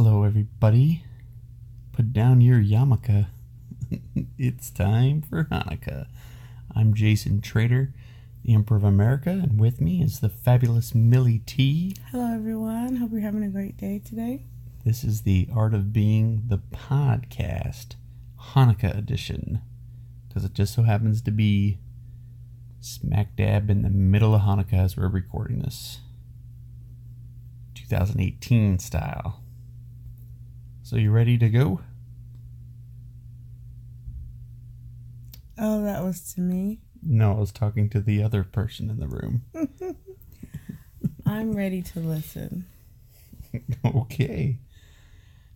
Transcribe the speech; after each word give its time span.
Hello, 0.00 0.22
everybody. 0.22 1.02
Put 1.92 2.12
down 2.12 2.40
your 2.40 2.60
yarmulke. 2.60 3.26
it's 4.38 4.70
time 4.70 5.22
for 5.22 5.48
Hanukkah. 5.50 6.06
I'm 6.72 6.94
Jason 6.94 7.40
Trader, 7.40 7.92
the 8.44 8.54
Emperor 8.54 8.76
of 8.76 8.84
America, 8.84 9.30
and 9.30 9.58
with 9.58 9.80
me 9.80 10.00
is 10.00 10.20
the 10.20 10.28
fabulous 10.28 10.94
Millie 10.94 11.40
T. 11.40 11.96
Hello, 12.12 12.32
everyone. 12.32 12.94
Hope 12.94 13.10
you're 13.10 13.22
having 13.22 13.42
a 13.42 13.48
great 13.48 13.76
day 13.76 13.98
today. 13.98 14.44
This 14.84 15.02
is 15.02 15.22
the 15.22 15.48
Art 15.52 15.74
of 15.74 15.92
Being 15.92 16.44
the 16.46 16.58
podcast, 16.58 17.96
Hanukkah 18.52 18.96
edition, 18.96 19.62
because 20.28 20.44
it 20.44 20.54
just 20.54 20.74
so 20.74 20.84
happens 20.84 21.20
to 21.22 21.32
be 21.32 21.78
smack 22.80 23.34
dab 23.34 23.68
in 23.68 23.82
the 23.82 23.90
middle 23.90 24.32
of 24.32 24.42
Hanukkah 24.42 24.74
as 24.74 24.96
we're 24.96 25.08
recording 25.08 25.58
this. 25.58 25.98
2018 27.74 28.78
style. 28.78 29.42
So, 30.88 30.96
you 30.96 31.10
ready 31.10 31.36
to 31.36 31.50
go? 31.50 31.80
Oh, 35.58 35.84
that 35.84 36.02
was 36.02 36.32
to 36.32 36.40
me. 36.40 36.78
No, 37.02 37.32
I 37.32 37.40
was 37.40 37.52
talking 37.52 37.90
to 37.90 38.00
the 38.00 38.22
other 38.22 38.42
person 38.42 38.88
in 38.88 38.98
the 38.98 39.06
room. 39.06 39.42
I'm 41.26 41.52
ready 41.52 41.82
to 41.82 42.00
listen. 42.00 42.64
okay. 43.84 44.60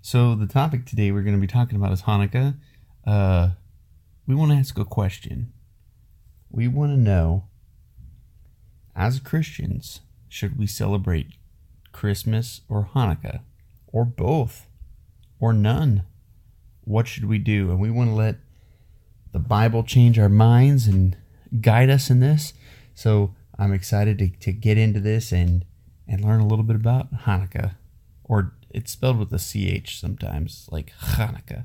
So, 0.03 0.35
the 0.35 0.47
topic 0.47 0.85
today 0.85 1.11
we're 1.13 1.23
going 1.23 1.37
to 1.37 1.41
be 1.41 1.47
talking 1.47 1.77
about 1.77 1.93
is 1.93 2.03
Hanukkah. 2.03 2.57
Uh, 3.07 3.53
we 4.27 4.35
want 4.35 4.51
to 4.51 4.59
ask 4.59 4.79
a 4.79 4.85
question. 4.85 5.55
We 6.51 6.69
want 6.69 6.93
to 6.93 6.99
know, 6.99 7.45
as 8.95 9.19
Christians, 9.19 10.03
should 10.29 10.59
we 10.59 10.67
celebrate 10.67 11.29
Christmas 11.91 12.61
or 12.69 12.91
Hanukkah? 12.95 13.41
Or 13.87 14.05
both? 14.05 14.67
Or 15.43 15.53
none? 15.53 16.05
What 16.85 17.09
should 17.09 17.25
we 17.25 17.39
do? 17.39 17.71
And 17.71 17.81
we 17.81 17.91
want 17.91 18.11
to 18.11 18.15
let 18.15 18.37
the 19.33 19.41
Bible 19.41 19.83
change 19.83 20.17
our 20.17 20.29
minds 20.29 20.87
and 20.87 21.17
guide 21.61 21.91
us 21.91 22.11
in 22.11 22.21
this. 22.21 22.55
So 22.95 23.35
I'm 23.59 23.73
excited 23.73 24.19
to, 24.21 24.29
to 24.29 24.53
get 24.53 24.79
into 24.79 25.01
this 25.01 25.33
and, 25.33 25.65
and 26.07 26.25
learn 26.25 26.41
a 26.41 26.47
little 26.47 26.63
bit 26.63 26.77
about 26.77 27.13
Hanukkah. 27.25 27.75
Or 28.23 28.55
it's 28.71 28.93
spelled 28.93 29.19
with 29.19 29.33
a 29.33 29.39
CH 29.39 29.99
sometimes, 29.99 30.69
like 30.71 30.93
Hanukkah. 31.01 31.65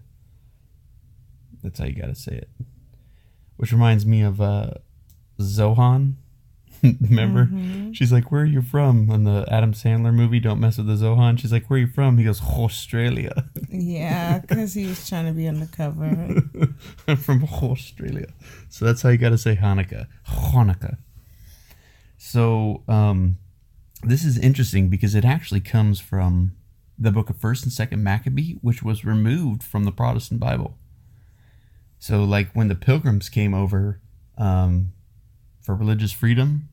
That's 1.62 1.78
how 1.78 1.86
you 1.86 1.94
got 1.94 2.08
to 2.08 2.16
say 2.16 2.34
it. 2.34 2.50
Which 3.58 3.72
reminds 3.72 4.08
me 4.08 4.24
of 4.24 4.42
uh, 4.42 4.72
Zohan. 5.40 6.16
Remember? 7.02 7.46
Mm-hmm. 7.46 7.92
She's 7.94 8.12
like, 8.12 8.32
Where 8.32 8.42
are 8.42 8.46
you 8.46 8.62
from? 8.62 9.10
On 9.10 9.24
the 9.24 9.46
Adam 9.50 9.74
Sandler 9.74 10.14
movie, 10.14 10.40
Don't 10.40 10.60
Mess 10.60 10.78
with 10.78 10.88
the 10.88 10.94
Zohan. 10.94 11.40
She's 11.40 11.52
like, 11.52 11.70
Where 11.70 11.78
are 11.78 11.82
you 11.82 11.88
from? 11.88 12.18
He 12.18 12.24
goes, 12.24 12.42
Australia. 12.42 13.46
Yeah, 13.70 14.40
because 14.40 14.74
he 14.74 14.86
was 14.86 15.08
trying 15.08 15.26
to 15.26 15.34
be 15.34 15.48
undercover. 15.48 16.42
I'm 17.08 17.18
from 17.18 17.44
Australia. 17.44 18.28
So 18.70 18.86
that's 18.86 19.02
how 19.02 19.10
you 19.10 19.18
got 19.18 19.30
to 19.30 19.38
say 19.38 19.56
Hanukkah. 19.56 20.08
Hanukkah. 20.28 20.98
So 22.18 22.84
um, 22.88 23.38
this 24.04 24.24
is 24.24 24.38
interesting 24.38 24.90
because 24.90 25.16
it 25.16 25.26
actually 25.26 25.60
comes 25.60 26.00
from 26.00 26.54
the 26.98 27.12
book 27.12 27.30
of 27.30 27.38
First 27.38 27.64
and 27.64 27.72
Second 27.72 28.04
Maccabee, 28.04 28.54
which 28.62 28.82
was 28.82 29.06
removed 29.06 29.64
from 29.64 29.84
the 29.84 29.92
Protestant 29.92 30.40
Bible. 30.40 30.78
So, 32.00 32.24
like 32.24 32.52
when 32.54 32.68
the 32.68 32.76
Pilgrims 32.76 33.30
came 33.30 33.54
over 33.54 34.00
um, 34.38 34.94
for 35.68 35.76
religious 35.76 36.14
freedom, 36.14 36.70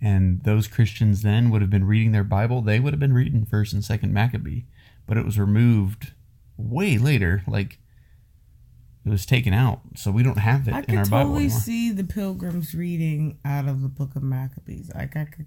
and 0.00 0.44
those 0.44 0.68
Christians 0.68 1.22
then 1.22 1.50
would 1.50 1.60
have 1.60 1.70
been 1.70 1.88
reading 1.88 2.12
their 2.12 2.22
Bible, 2.22 2.62
they 2.62 2.78
would 2.78 2.92
have 2.92 3.00
been 3.00 3.12
reading 3.12 3.44
First 3.44 3.72
and 3.72 3.84
Second 3.84 4.14
Maccabee, 4.14 4.62
but 5.08 5.16
it 5.16 5.24
was 5.24 5.40
removed 5.40 6.12
way 6.56 6.98
later. 6.98 7.42
Like 7.48 7.80
it 9.04 9.10
was 9.10 9.26
taken 9.26 9.52
out, 9.52 9.80
so 9.96 10.12
we 10.12 10.22
don't 10.22 10.38
have 10.38 10.68
it 10.68 10.72
I 10.74 10.78
in 10.78 10.84
could 10.84 10.98
our 10.98 11.06
Bible 11.06 11.30
totally 11.30 11.48
see 11.48 11.90
the 11.90 12.04
pilgrims 12.04 12.76
reading 12.76 13.40
out 13.44 13.66
of 13.66 13.82
the 13.82 13.88
Book 13.88 14.14
of 14.14 14.22
Maccabees. 14.22 14.92
Like 14.94 15.16
I 15.16 15.24
could, 15.24 15.46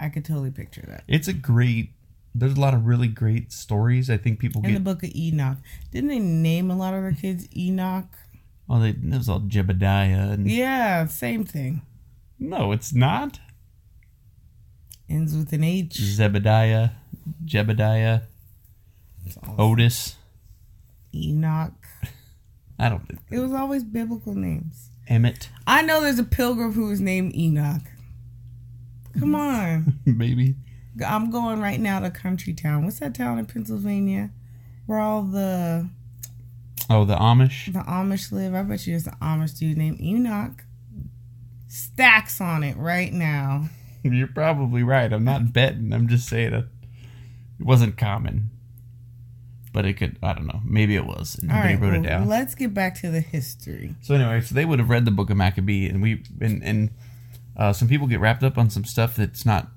I 0.00 0.08
could 0.08 0.24
totally 0.24 0.50
picture 0.50 0.82
that. 0.88 1.04
It's 1.06 1.28
a 1.28 1.32
great. 1.32 1.90
There's 2.34 2.54
a 2.56 2.60
lot 2.60 2.74
of 2.74 2.86
really 2.86 3.06
great 3.06 3.52
stories. 3.52 4.10
I 4.10 4.16
think 4.16 4.40
people 4.40 4.62
In 4.62 4.70
get. 4.70 4.74
the 4.74 4.80
Book 4.80 5.04
of 5.04 5.14
Enoch, 5.14 5.58
didn't 5.92 6.08
they 6.08 6.18
name 6.18 6.72
a 6.72 6.76
lot 6.76 6.92
of 6.92 7.02
their 7.02 7.12
kids 7.12 7.46
Enoch? 7.56 8.16
Oh, 8.68 8.80
they, 8.80 8.90
it 8.90 9.02
was 9.02 9.28
all 9.28 9.40
Jebediah. 9.40 10.32
And, 10.32 10.50
Yeah, 10.50 11.06
same 11.06 11.44
thing. 11.44 11.82
No, 12.38 12.72
it's 12.72 12.92
not. 12.92 13.38
Ends 15.08 15.36
with 15.36 15.52
an 15.52 15.64
H. 15.64 15.94
Zebediah, 15.98 16.92
Jebediah, 17.44 18.22
It's 19.26 19.36
all 19.36 19.54
Otis. 19.58 20.16
Enoch. 21.14 21.72
I 22.78 22.88
don't 22.88 23.06
think 23.06 23.20
It 23.30 23.38
was 23.38 23.52
always 23.52 23.84
biblical 23.84 24.34
names. 24.34 24.90
Emmett, 25.08 25.50
I 25.66 25.82
know 25.82 26.00
there's 26.00 26.18
a 26.18 26.24
pilgrim 26.24 26.72
who 26.72 26.86
was 26.86 27.00
named 27.00 27.34
Enoch. 27.36 27.82
Come 29.18 29.34
on. 29.34 29.98
maybe. 30.06 30.54
I'm 31.06 31.30
going 31.30 31.60
right 31.60 31.80
now 31.80 32.00
to 32.00 32.10
Country 32.10 32.54
Town. 32.54 32.84
What's 32.84 33.00
that 33.00 33.14
town 33.14 33.38
in 33.38 33.46
Pennsylvania? 33.46 34.30
Where 34.86 35.00
all 35.00 35.22
the 35.22 35.88
Oh, 36.90 37.04
the 37.04 37.16
Amish. 37.16 37.72
the 37.72 37.80
Amish 37.80 38.32
live. 38.32 38.54
I 38.54 38.62
bet 38.62 38.86
you 38.86 38.92
there's 38.92 39.06
an 39.06 39.16
Amish 39.22 39.58
dude 39.58 39.76
named 39.76 40.00
Enoch. 40.00 40.64
Stacks 41.68 42.40
on 42.40 42.62
it 42.62 42.76
right 42.76 43.12
now. 43.12 43.68
You're 44.02 44.26
probably 44.28 44.82
right. 44.82 45.12
I'm 45.12 45.24
not 45.24 45.52
betting. 45.52 45.92
I'm 45.92 46.08
just 46.08 46.28
saying 46.28 46.52
it. 46.52 46.64
It 47.60 47.66
wasn't 47.66 47.96
common, 47.96 48.50
but 49.72 49.84
it 49.84 49.94
could. 49.94 50.18
I 50.22 50.32
don't 50.32 50.46
know. 50.46 50.60
Maybe 50.64 50.96
it 50.96 51.06
was. 51.06 51.38
Nobody 51.42 51.74
right, 51.74 51.80
wrote 51.80 51.94
it 51.94 52.02
down. 52.02 52.28
let's 52.28 52.54
get 52.54 52.74
back 52.74 53.00
to 53.00 53.10
the 53.10 53.20
history. 53.20 53.94
So 54.02 54.14
anyway, 54.14 54.40
so 54.40 54.54
they 54.54 54.64
would 54.64 54.80
have 54.80 54.90
read 54.90 55.04
the 55.04 55.12
book 55.12 55.30
of 55.30 55.36
Maccabee, 55.36 55.88
and 55.88 56.02
we 56.02 56.24
and 56.40 56.62
and 56.64 56.90
uh, 57.56 57.72
some 57.72 57.88
people 57.88 58.06
get 58.06 58.20
wrapped 58.20 58.42
up 58.42 58.58
on 58.58 58.68
some 58.70 58.84
stuff 58.84 59.16
that's 59.16 59.46
not 59.46 59.68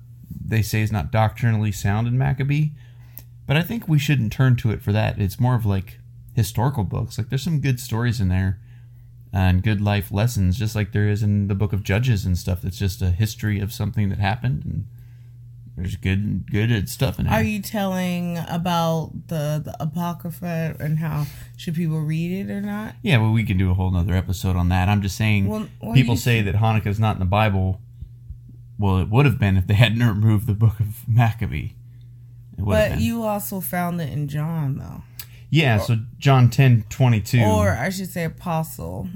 they 0.44 0.62
say 0.62 0.82
is 0.82 0.92
not 0.92 1.10
doctrinally 1.12 1.72
sound 1.72 2.08
in 2.08 2.18
Maccabee, 2.18 2.70
but 3.46 3.56
I 3.56 3.62
think 3.62 3.88
we 3.88 3.98
shouldn't 3.98 4.32
turn 4.32 4.56
to 4.56 4.70
it 4.70 4.82
for 4.82 4.92
that. 4.92 5.18
It's 5.20 5.38
more 5.38 5.54
of 5.54 5.64
like 5.64 6.00
historical 6.36 6.84
books. 6.84 7.18
Like 7.18 7.30
there's 7.30 7.42
some 7.42 7.60
good 7.60 7.80
stories 7.80 8.20
in 8.20 8.28
there 8.28 8.60
and 9.32 9.62
good 9.62 9.80
life 9.80 10.12
lessons, 10.12 10.58
just 10.58 10.76
like 10.76 10.92
there 10.92 11.08
is 11.08 11.22
in 11.22 11.48
the 11.48 11.54
book 11.54 11.72
of 11.72 11.82
Judges 11.82 12.24
and 12.24 12.38
stuff. 12.38 12.62
That's 12.62 12.78
just 12.78 13.02
a 13.02 13.10
history 13.10 13.58
of 13.58 13.72
something 13.72 14.10
that 14.10 14.18
happened, 14.18 14.64
and 14.64 14.86
there's 15.76 15.96
good 15.96 16.50
good 16.50 16.88
stuff 16.88 17.18
in 17.18 17.24
there. 17.24 17.34
Are 17.34 17.42
you 17.42 17.60
telling 17.60 18.38
about 18.48 19.12
the 19.28 19.62
the 19.64 19.74
apocrypha 19.80 20.76
and 20.78 20.98
how 20.98 21.26
should 21.56 21.74
people 21.74 22.00
read 22.00 22.32
it 22.32 22.52
or 22.52 22.60
not? 22.60 22.94
Yeah, 23.02 23.16
well, 23.18 23.32
we 23.32 23.44
can 23.44 23.56
do 23.56 23.70
a 23.70 23.74
whole 23.74 23.90
nother 23.90 24.14
episode 24.14 24.56
on 24.56 24.68
that. 24.68 24.88
I'm 24.88 25.02
just 25.02 25.16
saying, 25.16 25.48
Well, 25.48 25.68
people 25.94 26.16
say 26.16 26.42
that 26.42 26.56
Hanukkah's 26.56 27.00
not 27.00 27.16
in 27.16 27.20
the 27.20 27.24
Bible. 27.24 27.80
Well, 28.78 28.98
it 28.98 29.08
would 29.08 29.24
have 29.24 29.38
been 29.38 29.56
if 29.56 29.66
they 29.66 29.74
hadn't 29.74 30.02
removed 30.06 30.46
the 30.46 30.54
book 30.54 30.80
of 30.80 31.08
Maccabee. 31.08 31.70
It 32.58 32.64
But 32.64 33.00
you 33.00 33.24
also 33.24 33.60
found 33.60 34.00
it 34.00 34.10
in 34.10 34.28
John 34.28 34.78
though. 34.78 35.02
Yeah, 35.50 35.76
uh, 35.76 35.80
so 35.80 35.96
John 36.18 36.50
10 36.50 36.86
22. 36.88 37.40
Or 37.40 37.70
I 37.70 37.88
should 37.90 38.10
say 38.10 38.24
Apostle 38.24 39.08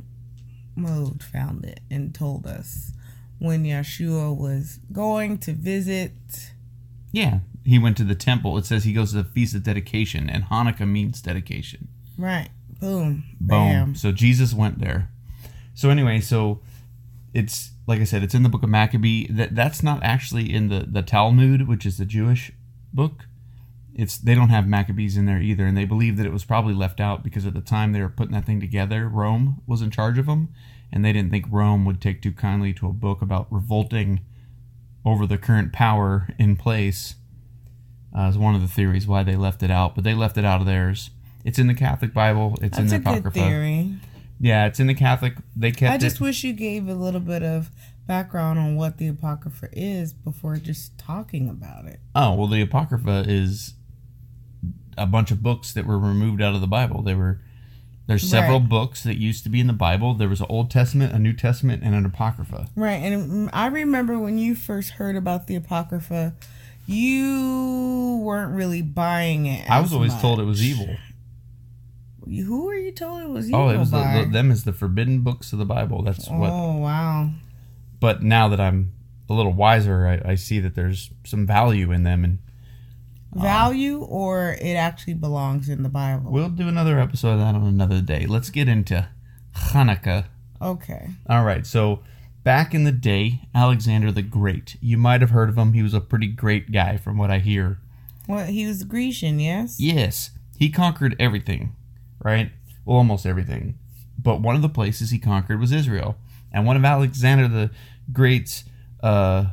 Mode 0.76 1.22
found 1.22 1.64
it 1.64 1.80
and 1.91 2.14
told 2.14 2.46
us 2.46 2.92
when 3.38 3.64
Yeshua 3.64 4.36
was 4.36 4.78
going 4.92 5.38
to 5.38 5.52
visit 5.52 6.12
yeah, 7.12 7.41
he 7.64 7.78
went 7.78 7.96
to 7.96 8.04
the 8.04 8.14
temple. 8.14 8.56
It 8.58 8.66
says 8.66 8.84
he 8.84 8.92
goes 8.92 9.10
to 9.10 9.18
the 9.18 9.24
Feast 9.24 9.54
of 9.54 9.62
Dedication, 9.62 10.30
and 10.30 10.44
Hanukkah 10.44 10.88
means 10.88 11.20
dedication. 11.20 11.88
right. 12.16 12.48
Boom. 12.80 13.24
Boom. 13.38 13.48
Bam. 13.48 13.94
So 13.94 14.10
Jesus 14.10 14.54
went 14.54 14.78
there. 14.78 15.10
So 15.74 15.91
anyway, 15.91 16.20
so 16.20 16.60
it's 17.34 17.72
like 17.86 18.00
I 18.00 18.04
said, 18.04 18.22
it's 18.22 18.34
in 18.34 18.42
the 18.42 18.48
book 18.48 18.62
of 18.62 18.70
Maccabee. 18.70 19.26
That 19.30 19.54
that's 19.54 19.82
not 19.82 20.02
actually 20.02 20.50
in 20.50 20.68
the 20.68 20.86
the 20.91 21.02
Talmud, 21.02 21.68
which 21.68 21.84
is 21.84 21.98
the 21.98 22.06
Jewish 22.06 22.52
book. 22.94 23.26
It's 24.00 24.16
they 24.16 24.34
don't 24.34 24.48
have 24.48 24.66
Maccabees 24.66 25.16
in 25.16 25.26
there 25.26 25.41
either, 25.41 25.66
and 25.66 25.76
they 25.76 25.84
believe 25.84 26.16
that 26.16 26.26
it 26.26 26.32
was 26.32 26.44
probably 26.44 26.74
left 26.74 27.00
out 27.00 27.22
because 27.22 27.44
at 27.44 27.54
the 27.54 27.60
time 27.60 27.92
they 27.92 28.00
were 28.00 28.08
putting 28.08 28.32
that 28.32 28.47
thing 28.47 28.60
together, 28.60 29.08
Rome 29.08 29.60
was 29.66 29.82
in 29.82 29.91
charge 29.91 30.18
of 30.18 30.26
them, 30.26 30.48
and 30.92 31.04
they 31.04 31.12
didn't 31.12 31.30
think 31.30 31.47
Rome 31.50 31.84
would 31.84 32.00
take 32.00 32.22
too 32.22 32.32
kindly 32.32 32.72
to 32.74 32.86
a 32.88 32.92
book 32.92 33.20
about 33.20 33.47
revolting 33.50 34.20
over 35.04 35.26
the 35.26 35.38
current 35.38 35.72
power 35.72 36.28
in 36.38 36.56
place. 36.56 37.16
Uh, 38.16 38.22
is 38.22 38.36
one 38.38 38.54
of 38.56 38.60
the 38.62 38.68
theories 38.68 39.06
why 39.06 39.22
they 39.22 39.36
left 39.36 39.62
it 39.62 39.70
out, 39.70 39.94
but 39.94 40.03
they 40.03 40.14
left 40.14 40.36
it 40.36 40.44
out 40.44 40.60
of 40.60 40.66
theirs. 40.66 41.10
It's 41.44 41.58
in 41.58 41.68
the 41.68 41.74
Catholic 41.74 42.12
Bible. 42.12 42.54
It's 42.60 42.76
That's 42.76 42.78
in 42.78 42.86
a 42.86 42.91
the 42.91 42.98
good 42.98 43.18
Apocrypha. 43.18 43.38
theory. 43.38 43.94
Yeah, 44.41 44.66
it's 44.66 44.80
in 44.80 44.86
the 44.86 44.94
Catholic. 44.94 45.34
They 45.54 45.70
kept 45.72 45.92
I 45.94 45.98
just 45.98 46.16
it. 46.16 46.22
wish 46.22 46.42
you 46.42 46.53
gave 46.54 46.88
a 46.88 46.94
little 46.94 47.20
bit 47.20 47.42
of 47.42 47.70
background 48.06 48.58
on 48.58 48.76
what 48.76 48.96
the 48.96 49.06
Apocrypha 49.08 49.68
is 49.72 50.12
before 50.12 50.56
just 50.56 50.98
talking 50.98 51.48
about 51.48 51.84
it. 51.84 52.00
Oh 52.14 52.34
well, 52.34 52.48
the 52.48 52.62
Apocrypha 52.62 53.24
is 53.28 53.74
a 55.00 55.06
bunch 55.06 55.30
of 55.30 55.42
books 55.42 55.72
that 55.72 55.86
were 55.86 55.98
removed 55.98 56.41
out 56.42 56.54
of 56.54 56.60
the 56.60 56.66
Bible. 56.66 57.02
They 57.02 57.14
were 57.14 57.41
there's 58.06 58.28
several 58.28 58.58
Right. 58.58 58.68
books 58.68 59.04
that 59.04 59.18
used 59.18 59.44
to 59.44 59.48
be 59.50 59.60
in 59.60 59.68
the 59.68 59.72
Bible. 59.72 60.14
There 60.14 60.28
was 60.28 60.41
an 60.41 60.47
Old 60.48 60.68
Testament, 60.68 61.12
a 61.12 61.18
New 61.18 61.32
Testament, 61.32 61.82
and 61.84 61.94
an 61.94 62.04
Apocrypha. 62.04 62.66
Right. 62.74 62.94
And 62.97 63.48
I 63.52 63.66
remember 63.66 64.18
when 64.18 64.36
you 64.36 64.56
first 64.56 64.91
heard 64.92 65.14
about 65.14 65.47
the 65.47 65.54
Apocrypha, 65.54 66.34
you 66.86 68.20
weren't 68.24 68.52
really 68.52 68.82
buying 68.82 69.47
it. 69.47 69.70
I 69.70 69.80
was 69.80 69.91
as 69.91 69.94
always 69.94 70.14
told 70.20 70.41
it 70.41 70.44
was 70.44 70.60
evil. 70.62 70.97
Who 72.24 72.64
were 72.64 72.74
you 72.74 72.92
told 72.92 73.22
it 73.22 73.28
was 73.28 73.48
evil 73.48 73.60
Oh, 73.60 73.68
it 73.68 73.78
was 73.78 73.91
the, 73.92 73.98
by? 73.98 74.24
the, 74.24 74.30
them 74.30 74.50
as 74.50 74.64
the 74.64 74.72
forbidden 74.72 75.20
books 75.20 75.53
of 75.53 75.58
the 75.60 75.64
Bible. 75.64 76.03
That's 76.03 76.28
oh, 76.28 76.36
what. 76.38 76.50
oh 76.50 76.76
wow. 76.78 77.30
But 78.00 78.22
now 78.22 78.48
that 78.48 78.60
I'm 78.60 78.92
a 79.28 79.34
little 79.34 79.53
wiser, 79.53 80.06
I, 80.24 80.32
I 80.32 80.34
see 80.34 80.58
that 80.60 80.74
there's 80.74 81.10
some 81.24 81.46
value 81.46 81.92
in 81.92 82.03
them, 82.03 82.24
and 82.24 82.38
Value 83.32 84.00
or 84.03 84.56
it 84.60 84.74
actually 84.74 85.15
belongs 85.15 85.68
in 85.68 85.82
the 85.82 85.88
Bible. 85.88 86.30
we'll 86.32 86.48
do 86.48 86.68
another 86.68 86.98
episode 86.98 87.34
of 87.34 87.38
that 87.38 87.54
on 87.54 87.65
another 87.66 88.00
day. 88.00 88.27
Let's 88.27 88.50
get 88.50 88.68
into 88.68 89.09
Hanukkah. 89.56 90.27
okay. 90.60 91.10
All 91.28 91.44
right, 91.44 91.65
so 91.66 92.00
back 92.42 92.74
in 92.74 92.84
the 92.84 92.92
day, 92.92 93.42
Alexander 93.54 94.10
the 94.10 94.22
Great. 94.22 94.77
You 94.80 94.97
might 94.97 95.21
have 95.21 95.30
heard 95.30 95.48
of 95.48 95.56
him. 95.56 95.72
He 95.74 95.82
was 95.82 95.94
a 95.94 96.00
pretty 96.00 96.27
great 96.27 96.72
guy, 96.72 96.97
from 96.97 97.18
what 97.18 97.30
I 97.30 97.38
hear. 97.38 97.78
Well, 98.28 98.47
he 98.47 98.66
was 98.66 98.82
Grecian, 98.84 99.41
yes. 99.41 99.78
Yes, 99.78 100.30
he 100.59 100.71
conquered 100.71 101.16
everything, 101.18 101.74
right? 102.22 102.53
Well, 102.84 102.98
almost 102.98 103.27
everything. 103.27 103.78
But 104.18 104.41
one 104.41 104.56
of 104.56 104.62
the 104.62 104.68
places 104.68 105.10
he 105.10 105.18
conquered 105.18 105.60
was 105.60 105.72
Israel. 105.72 106.16
And 106.53 106.66
one 106.66 106.77
of 106.77 106.84
Alexander 106.84 107.48
the 107.48 107.71
Great's 108.12 108.65
uh, 109.03 109.47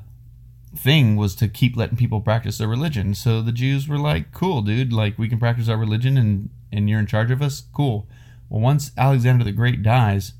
thing 0.77 1.15
was 1.15 1.35
to 1.35 1.47
keep 1.47 1.75
letting 1.75 1.97
people 1.97 2.21
practice 2.21 2.57
their 2.57 2.67
religion. 2.67 3.13
So 3.15 3.41
the 3.41 3.51
Jews 3.51 3.87
were 3.87 3.97
like, 3.97 4.31
cool, 4.31 4.61
dude, 4.61 4.93
like 4.93 5.17
we 5.17 5.27
can 5.29 5.39
practice 5.39 5.67
our 5.69 5.77
religion 5.77 6.17
and, 6.17 6.49
and 6.71 6.89
you're 6.89 6.99
in 6.99 7.07
charge 7.07 7.31
of 7.31 7.41
us? 7.41 7.63
Cool. 7.73 8.07
Well, 8.49 8.61
once 8.61 8.91
Alexander 8.97 9.43
the 9.43 9.51
Great 9.51 9.83
dies, 9.83 10.33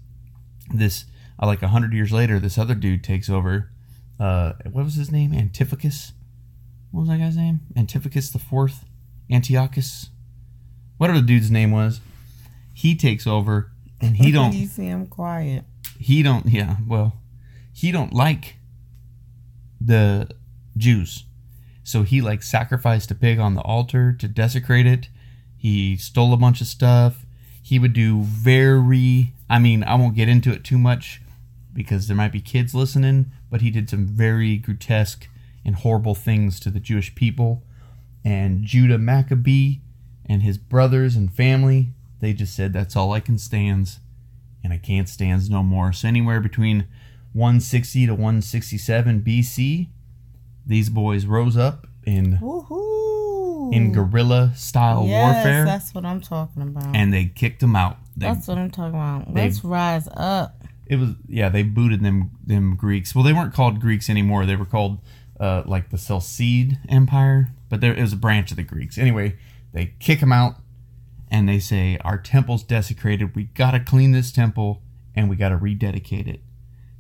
this, 0.74 1.06
uh, 1.42 1.46
like 1.46 1.62
a 1.62 1.70
hundred 1.70 1.94
years 1.94 2.12
later, 2.12 2.40
this 2.40 2.58
other 2.58 2.76
dude 2.76 3.04
takes 3.04 3.30
over. 3.30 3.70
Uh, 4.20 4.54
what 4.72 4.86
was 4.86 4.96
his 4.96 5.12
name? 5.12 5.34
Antiphocus? 5.34 6.14
What 6.92 7.02
was 7.02 7.10
that 7.10 7.20
guy's 7.20 7.38
name? 7.38 7.60
Antiphocus 7.76 8.30
the 8.32 8.40
Fourth? 8.40 8.86
Antiochus? 9.30 10.10
Whatever 10.98 11.20
the 11.20 11.26
dude's 11.28 11.52
name 11.52 11.72
was. 11.72 12.00
He 12.74 12.96
takes 12.96 13.28
over 13.28 13.72
and 14.00 14.18
he 14.18 14.32
don't 14.38 14.54
you 14.54 14.68
see 14.68 14.86
him 14.86 15.08
quiet. 15.08 15.66
he 16.00 16.22
don't 16.22 16.46
yeah 16.46 16.78
well 16.88 17.14
he 17.74 17.92
don't 17.92 18.14
like 18.14 18.57
the 19.80 20.30
jews. 20.76 21.26
So 21.84 22.04
he 22.04 22.22
like 22.22 22.44
sacrificed 22.44 23.12
a 23.12 23.16
pig 23.16 23.40
on 23.40 23.56
the 23.56 23.62
altar 23.62 24.14
to 24.14 24.28
desecrate 24.28 24.86
it. 24.86 25.10
He 25.56 25.98
stole 25.98 26.34
a 26.34 26.38
bunch 26.38 26.62
of 26.62 26.68
stuff. 26.68 27.26
He 27.62 27.80
would 27.80 27.94
do 27.94 28.22
very 28.22 29.34
i 29.50 29.60
mean 29.60 29.84
i 29.84 29.96
won't 29.96 30.16
get 30.16 30.28
into 30.28 30.52
it 30.52 30.64
too 30.64 30.78
much 30.78 31.22
because 31.74 32.08
there 32.08 32.18
might 32.18 32.34
be 32.34 32.42
kids 32.42 32.76
listening 32.76 33.32
but 33.50 33.62
he 33.62 33.70
did 33.72 33.90
some 33.90 34.06
very 34.06 34.58
grotesque 34.58 35.30
and 35.64 35.76
horrible 35.76 36.16
things 36.16 36.60
to 36.62 36.70
the 36.70 36.80
jewish 36.80 37.14
people. 37.16 37.64
And 38.24 38.64
judah 38.64 38.98
maccabee 38.98 39.80
and 40.26 40.44
his 40.44 40.58
brothers 40.58 41.16
and 41.16 41.34
family 41.34 41.90
they 42.20 42.34
just 42.34 42.56
said 42.56 42.74
that's 42.74 42.96
all 42.96 43.12
i 43.14 43.20
can 43.20 43.38
stands 43.38 44.00
and 44.68 44.74
I 44.74 44.78
can't 44.78 45.08
stands 45.08 45.50
no 45.50 45.64
more. 45.64 45.94
So 45.94 46.10
anywhere 46.10 46.42
between 46.42 46.88
160 47.34 48.06
to 48.08 48.14
167 48.14 49.22
BC, 49.22 49.88
these 50.66 50.90
boys 50.90 51.26
rose 51.26 51.56
up 51.58 51.88
in 52.06 52.38
Woohoo! 52.42 53.74
in 53.74 53.92
guerrilla 53.92 54.54
style 54.56 55.06
yes, 55.06 55.36
warfare, 55.36 55.66
that's 55.66 55.94
what 55.94 56.06
I'm 56.06 56.22
talking 56.22 56.62
about. 56.62 56.96
and 56.96 57.14
they 57.14 57.26
kicked 57.26 57.60
them 57.60 57.76
out. 57.76 57.98
They, 58.16 58.28
that's 58.28 58.48
what 58.48 58.58
I'm 58.58 58.72
talking 58.72 58.96
about. 58.96 59.34
they- 59.34 59.44
Let's 59.44 59.64
rise 59.64 60.08
up. 60.16 60.64
it 60.86 60.96
was 60.98 61.12
yeah, 61.28 61.50
they 61.50 61.64
booted 61.64 62.02
them 62.04 62.32
them 62.46 62.76
Greeks. 62.76 63.14
Well, 63.14 63.24
they 63.24 63.34
weren't 63.34 63.54
called 63.54 63.80
Greeks 63.80 64.10
anymore. 64.10 64.46
They 64.46 64.56
were 64.56 64.66
called 64.66 65.00
uh, 65.40 65.64
like 65.66 65.90
the 65.92 65.98
Seleucid 65.98 66.80
Empire, 66.90 67.50
but 67.70 67.82
there 67.82 67.94
it 67.94 68.02
was 68.02 68.14
a 68.14 68.18
branch 68.18 68.52
of 68.52 68.58
the 68.58 68.64
Greeks. 68.64 68.98
Anyway, 68.98 69.38
they 69.74 69.94
kick 70.00 70.20
them 70.22 70.32
out, 70.32 70.56
and 71.30 71.48
they 71.48 71.60
say 71.60 71.98
our 72.04 72.18
temple's 72.18 72.64
desecrated. 72.64 73.36
We 73.36 73.44
gotta 73.44 73.80
clean 73.80 74.14
this 74.14 74.32
temple, 74.32 74.82
and 75.14 75.30
we 75.30 75.36
gotta 75.36 75.58
rededicate 75.58 76.28
it. 76.28 76.42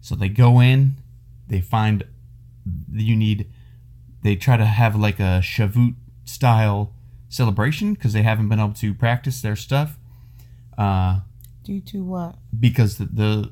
So 0.01 0.15
they 0.15 0.29
go 0.29 0.61
in, 0.61 0.97
they 1.47 1.61
find 1.61 2.03
you 2.91 3.15
need. 3.15 3.47
They 4.23 4.35
try 4.35 4.57
to 4.57 4.65
have 4.65 4.95
like 4.95 5.19
a 5.19 5.39
Shavuot 5.43 5.95
style 6.25 6.93
celebration 7.29 7.93
because 7.93 8.13
they 8.13 8.23
haven't 8.23 8.49
been 8.49 8.59
able 8.59 8.73
to 8.73 8.93
practice 8.93 9.41
their 9.41 9.55
stuff. 9.55 9.97
Uh, 10.77 11.21
Due 11.63 11.81
to 11.81 12.03
what? 12.03 12.35
because 12.57 12.97
the 12.97 13.05
the, 13.05 13.51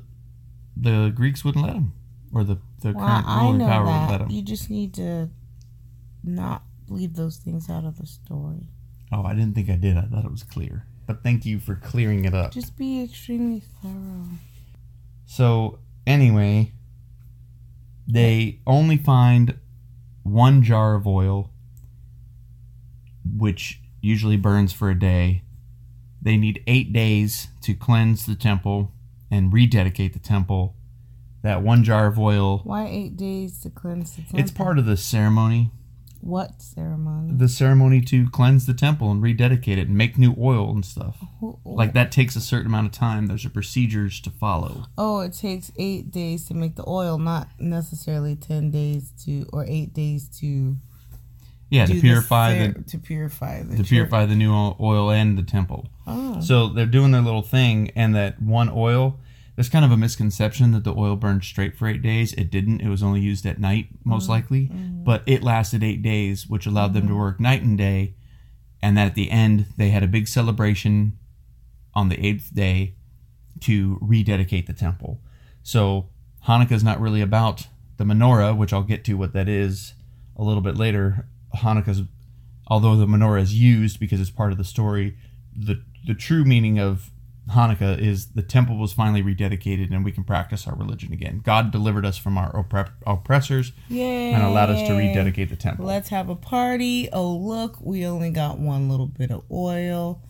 the 0.76 1.12
Greeks 1.14 1.44
wouldn't 1.44 1.64
let 1.64 1.74
them, 1.74 1.92
or 2.32 2.44
the 2.44 2.58
the 2.80 2.92
Well, 2.92 3.06
current 3.06 3.26
ruling 3.42 3.60
power 3.66 3.84
wouldn't 3.84 4.10
let 4.10 4.18
them. 4.18 4.30
You 4.30 4.42
just 4.42 4.70
need 4.70 4.94
to 4.94 5.30
not 6.24 6.62
leave 6.88 7.14
those 7.14 7.36
things 7.36 7.68
out 7.68 7.84
of 7.84 7.98
the 7.98 8.06
story. 8.06 8.68
Oh, 9.12 9.22
I 9.22 9.34
didn't 9.34 9.54
think 9.54 9.70
I 9.70 9.76
did. 9.76 9.96
I 9.96 10.02
thought 10.02 10.24
it 10.24 10.30
was 10.30 10.42
clear. 10.42 10.84
But 11.06 11.22
thank 11.22 11.46
you 11.46 11.60
for 11.60 11.76
clearing 11.76 12.24
it 12.24 12.34
up. 12.34 12.50
Just 12.52 12.76
be 12.76 13.02
extremely 13.02 13.62
thorough. 13.82 14.26
So 15.26 15.78
anyway, 16.06 16.72
they 18.06 18.60
only 18.66 18.96
find 18.96 19.58
one 20.22 20.62
jar 20.62 20.94
of 20.94 21.06
oil, 21.06 21.50
which 23.24 23.80
usually 24.00 24.36
burns 24.36 24.72
for 24.72 24.90
a 24.90 24.98
day. 24.98 25.42
They 26.22 26.36
need 26.36 26.62
eight 26.66 26.92
days 26.92 27.48
to 27.62 27.74
cleanse 27.74 28.26
the 28.26 28.34
temple 28.34 28.92
and 29.30 29.52
rededicate 29.52 30.12
the 30.12 30.18
temple. 30.18 30.74
That 31.42 31.62
one 31.62 31.84
jar 31.84 32.06
of 32.06 32.18
oil, 32.18 32.60
Why 32.64 32.86
eight 32.86 33.16
days 33.16 33.60
to 33.60 33.70
cleanse 33.70 34.12
the 34.16 34.22
temple? 34.22 34.40
it's 34.40 34.50
part 34.50 34.78
of 34.78 34.86
the 34.86 34.96
ceremony. 34.96 35.70
What 36.26 36.60
ceremony? 36.60 37.32
the 37.32 37.48
ceremony 37.48 38.00
to 38.02 38.28
cleanse 38.30 38.66
the 38.66 38.74
temple 38.74 39.10
and 39.10 39.22
rededicate 39.22 39.78
it 39.78 39.88
and 39.88 39.96
make 39.96 40.18
new 40.18 40.34
oil 40.38 40.70
and 40.70 40.84
stuff. 40.84 41.16
Who- 41.40 41.58
Like 41.64 41.92
that 41.94 42.10
takes 42.12 42.34
a 42.36 42.40
certain 42.40 42.66
amount 42.66 42.86
of 42.86 42.92
time. 42.92 43.26
There's 43.26 43.44
a 43.44 43.50
procedures 43.50 44.20
to 44.20 44.30
follow. 44.30 44.86
Oh, 44.98 45.20
it 45.20 45.32
takes 45.32 45.70
eight 45.78 46.10
days 46.10 46.44
to 46.46 46.54
make 46.54 46.76
the 46.76 46.84
oil, 46.88 47.18
not 47.18 47.48
necessarily 47.58 48.34
ten 48.36 48.70
days 48.70 49.12
to 49.24 49.46
or 49.52 49.64
eight 49.68 49.94
days 49.94 50.28
to 50.40 50.76
Yeah, 51.70 51.86
to 51.86 52.00
purify 52.00 52.56
cer- 52.58 52.72
the 52.72 52.82
to 52.82 52.98
purify 52.98 53.62
the 53.62 53.70
to 53.72 53.76
church. 53.78 53.88
purify 53.88 54.26
the 54.26 54.36
new 54.36 54.52
oil 54.80 55.10
and 55.10 55.36
the 55.36 55.42
temple. 55.42 55.88
Oh, 56.06 56.40
So 56.40 56.68
they're 56.68 56.86
doing 56.86 57.10
their 57.10 57.22
little 57.22 57.42
thing, 57.42 57.90
and 57.96 58.14
that 58.14 58.40
one 58.40 58.68
oil. 58.72 59.18
There's 59.56 59.70
kind 59.70 59.84
of 59.84 59.90
a 59.90 59.96
misconception 59.96 60.72
that 60.72 60.84
the 60.84 60.94
oil 60.94 61.16
burned 61.16 61.42
straight 61.42 61.76
for 61.76 61.88
eight 61.88 62.02
days. 62.02 62.34
It 62.34 62.50
didn't. 62.50 62.82
It 62.82 62.88
was 62.88 63.02
only 63.02 63.20
used 63.20 63.46
at 63.46 63.58
night, 63.58 63.88
most 64.04 64.24
mm-hmm. 64.24 64.32
likely. 64.32 64.62
Mm-hmm. 64.66 65.04
But 65.04 65.22
it 65.26 65.42
lasted 65.42 65.82
eight 65.82 66.02
days, 66.02 66.46
which 66.46 66.66
allowed 66.66 66.92
them 66.92 67.04
to 67.04 67.08
mm-hmm. 67.08 67.20
work 67.20 67.40
night 67.40 67.62
and 67.62 67.76
day. 67.76 68.14
And 68.82 68.96
that 68.98 69.06
at 69.06 69.14
the 69.14 69.30
end, 69.30 69.66
they 69.78 69.88
had 69.88 70.02
a 70.02 70.08
big 70.08 70.28
celebration 70.28 71.18
on 71.94 72.10
the 72.10 72.24
eighth 72.24 72.54
day 72.54 72.94
to 73.60 73.98
rededicate 74.02 74.66
the 74.66 74.74
temple. 74.74 75.20
So 75.62 76.10
Hanukkah 76.46 76.72
is 76.72 76.84
not 76.84 77.00
really 77.00 77.22
about 77.22 77.66
the 77.96 78.04
menorah, 78.04 78.56
which 78.56 78.74
I'll 78.74 78.82
get 78.82 79.04
to 79.06 79.14
what 79.14 79.32
that 79.32 79.48
is 79.48 79.94
a 80.36 80.44
little 80.44 80.60
bit 80.60 80.76
later. 80.76 81.26
Hanukkah's, 81.56 82.02
although 82.66 82.94
the 82.94 83.06
menorah 83.06 83.40
is 83.40 83.54
used 83.54 83.98
because 83.98 84.20
it's 84.20 84.30
part 84.30 84.52
of 84.52 84.58
the 84.58 84.64
story, 84.64 85.16
the 85.56 85.82
the 86.06 86.14
true 86.14 86.44
meaning 86.44 86.78
of 86.78 87.10
Hanukkah 87.50 87.96
is 87.98 88.28
the 88.32 88.42
temple 88.42 88.76
was 88.76 88.92
finally 88.92 89.22
rededicated 89.22 89.92
and 89.94 90.04
we 90.04 90.10
can 90.10 90.24
practice 90.24 90.66
our 90.66 90.74
religion 90.74 91.12
again. 91.12 91.40
God 91.44 91.70
delivered 91.70 92.04
us 92.04 92.18
from 92.18 92.36
our 92.36 92.52
oppre- 92.52 92.90
oppressors 93.06 93.72
yay! 93.88 94.32
and 94.32 94.42
allowed 94.42 94.70
us 94.70 94.86
to 94.88 94.94
rededicate 94.94 95.48
the 95.50 95.56
temple. 95.56 95.86
Let's 95.86 96.08
have 96.08 96.28
a 96.28 96.34
party. 96.34 97.08
Oh, 97.12 97.36
look, 97.36 97.76
we 97.80 98.04
only 98.04 98.30
got 98.30 98.58
one 98.58 98.88
little 98.88 99.06
bit 99.06 99.30
of 99.30 99.44
oil. 99.50 100.22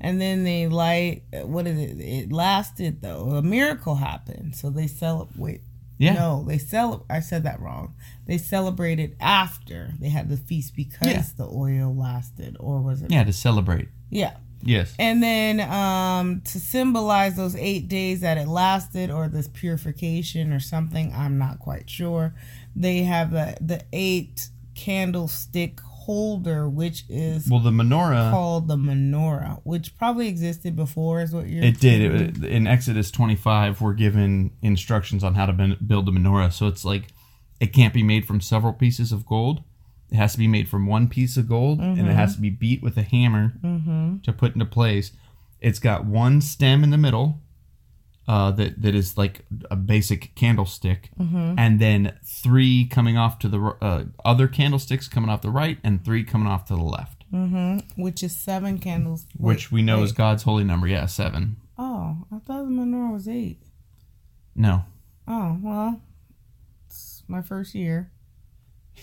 And 0.00 0.20
then 0.20 0.44
they 0.44 0.66
light, 0.66 1.22
what 1.44 1.66
is 1.66 1.78
it? 1.78 2.00
It 2.00 2.32
lasted 2.32 3.00
though. 3.00 3.30
A 3.30 3.42
miracle 3.42 3.94
happened. 3.96 4.56
So 4.56 4.68
they 4.68 4.88
celebrate. 4.88 5.60
Yeah. 5.98 6.14
No, 6.14 6.44
they 6.46 6.58
celebrate. 6.58 7.06
I 7.08 7.20
said 7.20 7.44
that 7.44 7.60
wrong. 7.60 7.94
They 8.26 8.36
celebrated 8.38 9.16
after 9.20 9.92
they 9.98 10.08
had 10.10 10.28
the 10.28 10.36
feast 10.36 10.74
because 10.76 11.06
Yeah. 11.08 11.22
the 11.38 11.46
oil 11.46 11.94
lasted. 11.96 12.56
Or 12.60 12.80
was 12.82 13.02
it? 13.02 13.10
Yeah, 13.10 13.24
to 13.24 13.32
celebrate. 13.32 13.88
Yeah. 14.10 14.36
Yes. 14.62 14.94
And 14.98 15.22
then 15.22 15.60
um, 15.60 16.40
to 16.42 16.58
symbolize 16.58 17.36
those 17.36 17.56
eight 17.56 17.88
days 17.88 18.20
that 18.20 18.38
it 18.38 18.48
lasted, 18.48 19.10
or 19.10 19.28
this 19.28 19.48
purification 19.48 20.52
or 20.52 20.60
something, 20.60 21.12
I'm 21.14 21.38
not 21.38 21.58
quite 21.58 21.88
sure. 21.88 22.34
They 22.74 23.02
have 23.02 23.30
the 23.30 23.56
the 23.60 23.82
eight 23.92 24.48
candlestick 24.74 25.80
holder, 26.06 26.68
which 26.68 27.04
is 27.08 27.48
Well, 27.48 27.60
the 27.60 27.70
menorah 27.70 28.30
called 28.30 28.68
the 28.68 28.76
menorah, 28.76 29.60
which 29.64 29.96
probably 29.98 30.28
existed 30.28 30.76
before, 30.76 31.20
is 31.20 31.32
what 31.32 31.48
you're. 31.48 31.64
It 31.64 31.80
did. 31.80 32.38
It, 32.38 32.44
in 32.44 32.66
Exodus 32.66 33.10
25, 33.10 33.80
we're 33.80 33.92
given 33.92 34.52
instructions 34.62 35.24
on 35.24 35.34
how 35.34 35.46
to 35.46 35.76
build 35.84 36.08
a 36.08 36.12
menorah. 36.12 36.52
So 36.52 36.68
it's 36.68 36.84
like 36.84 37.08
it 37.60 37.72
can't 37.72 37.92
be 37.92 38.02
made 38.02 38.24
from 38.24 38.40
several 38.40 38.72
pieces 38.72 39.12
of 39.12 39.26
gold. 39.26 39.62
It 40.10 40.16
has 40.16 40.32
to 40.32 40.38
be 40.38 40.46
made 40.48 40.68
from 40.68 40.86
one 40.86 41.08
piece 41.08 41.36
of 41.36 41.48
gold, 41.48 41.80
and 41.80 41.98
it 41.98 42.12
has 42.14 42.36
to 42.36 42.40
be 42.40 42.50
beat 42.50 42.82
with 42.82 42.96
a 42.96 43.02
hammer 43.02 43.54
Mm-hmm. 43.62 44.18
to 44.22 44.32
put 44.32 44.52
into 44.54 44.64
place. 44.66 45.12
It's 45.60 45.78
got 45.80 46.04
one 46.04 46.40
stem 46.40 46.84
in 46.84 46.90
the 46.90 46.98
middle, 46.98 47.40
uh, 48.28 48.50
that 48.52 48.82
that 48.82 48.94
is 48.94 49.16
like 49.18 49.44
a 49.70 49.76
basic 49.76 50.34
candlestick, 50.36 51.10
Mm-hmm. 51.18 51.54
and 51.58 51.80
then 51.80 52.18
three 52.24 52.84
coming 52.86 53.16
off 53.16 53.38
to 53.40 53.48
the 53.48 53.60
uh, 53.82 54.04
other 54.24 54.46
candlesticks 54.48 55.08
coming 55.08 55.28
off 55.30 55.42
the 55.42 55.50
right, 55.50 55.78
and 55.82 56.04
three 56.04 56.22
coming 56.24 56.46
off 56.46 56.66
to 56.66 56.74
the 56.76 56.82
left, 56.82 57.24
Mm-hmm. 57.32 58.00
Which 58.00 58.22
is 58.22 58.34
seven 58.36 58.78
candles. 58.78 59.26
which 59.36 59.72
we 59.72 59.82
know 59.82 60.02
is 60.04 60.12
God's 60.12 60.44
holy 60.44 60.62
number. 60.64 60.86
Yeah, 60.86 61.06
seven. 61.06 61.56
Oh, 61.78 62.18
I 62.32 62.38
thought 62.38 62.64
the 62.64 62.70
menorah 62.70 63.12
was 63.12 63.26
eight. 63.28 63.60
No, 64.54 64.84
Oh 65.28 65.58
well, 65.60 66.00
it's 66.86 67.24
my 67.26 67.42
first 67.42 67.74
year. 67.74 68.12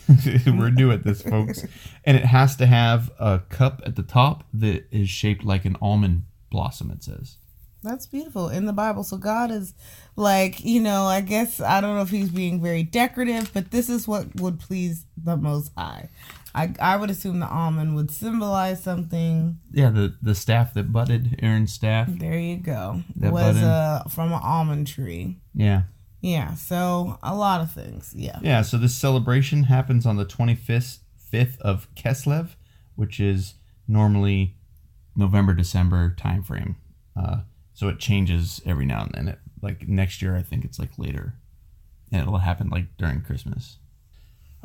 we're 0.45 0.69
new 0.69 0.91
at 0.91 1.03
this, 1.03 1.21
folks, 1.21 1.65
and 2.03 2.17
it 2.17 2.25
has 2.25 2.55
to 2.57 2.65
have 2.65 3.11
a 3.19 3.41
cup 3.49 3.81
at 3.85 3.95
the 3.95 4.03
top 4.03 4.43
that 4.53 4.85
is 4.91 5.09
shaped 5.09 5.43
like 5.43 5.65
an 5.65 5.77
almond 5.81 6.23
blossom. 6.49 6.91
It 6.91 7.03
says. 7.03 7.37
That's 7.83 8.07
beautiful 8.07 8.47
in 8.47 8.65
the 8.65 8.71
Bible. 8.71 9.03
So 9.03 9.17
God 9.17 9.51
is 9.51 9.73
like, 10.15 10.63
you 10.63 10.79
know, 10.79 11.03
I 11.03 11.19
guess 11.19 11.59
I 11.59 11.81
don't 11.81 11.95
know 11.95 12.01
if 12.01 12.09
he's 12.09 12.29
being 12.29 12.61
very 12.61 12.83
decorative, 12.83 13.51
but 13.53 13.71
this 13.71 13.89
is 13.89 14.07
what 14.07 14.39
would 14.39 14.59
please 14.59 15.05
the 15.21 15.35
Most 15.35 15.71
High. 15.77 16.09
I 16.55 16.73
I 16.79 16.95
would 16.95 17.09
assume 17.09 17.39
the 17.39 17.47
almond 17.47 17.95
would 17.95 18.11
symbolize 18.11 18.81
something. 18.81 19.59
Yeah, 19.71 19.89
the 19.89 20.15
the 20.21 20.35
staff 20.35 20.73
that 20.75 20.93
budded, 20.93 21.39
Aaron's 21.41 21.73
staff. 21.73 22.07
There 22.09 22.39
you 22.39 22.57
go. 22.57 23.01
That 23.17 23.33
was 23.33 23.57
uh 23.57 24.03
from 24.09 24.31
an 24.31 24.39
almond 24.41 24.87
tree. 24.87 25.37
Yeah. 25.53 25.83
Yeah. 26.23 26.55
So 26.55 27.19
a 27.21 27.35
lot 27.35 27.59
of 27.61 27.71
things. 27.71 28.13
Yeah. 28.15 28.39
Yeah, 28.41 28.61
so 28.61 28.77
this 28.77 28.95
celebration 28.95 29.63
happens 29.63 30.05
on 30.05 30.15
the 30.15 30.25
25th 30.25 30.99
fifth 31.17 31.59
of 31.61 31.93
Keslev, 31.95 32.55
which 32.95 33.19
is 33.19 33.55
normally 33.87 34.55
November 35.15 35.53
December 35.53 36.15
timeframe. 36.17 36.75
Uh, 37.15 37.41
so 37.73 37.89
it 37.89 37.99
changes 37.99 38.61
every 38.65 38.85
now 38.85 39.01
and 39.01 39.11
then. 39.13 39.27
It, 39.27 39.39
like 39.61 39.87
next 39.87 40.21
year, 40.21 40.37
I 40.37 40.43
think 40.43 40.63
it's 40.63 40.79
like 40.79 40.97
later, 40.97 41.35
and 42.11 42.21
it'll 42.21 42.37
happen 42.37 42.69
like 42.69 42.97
during 42.97 43.21
Christmas. 43.21 43.77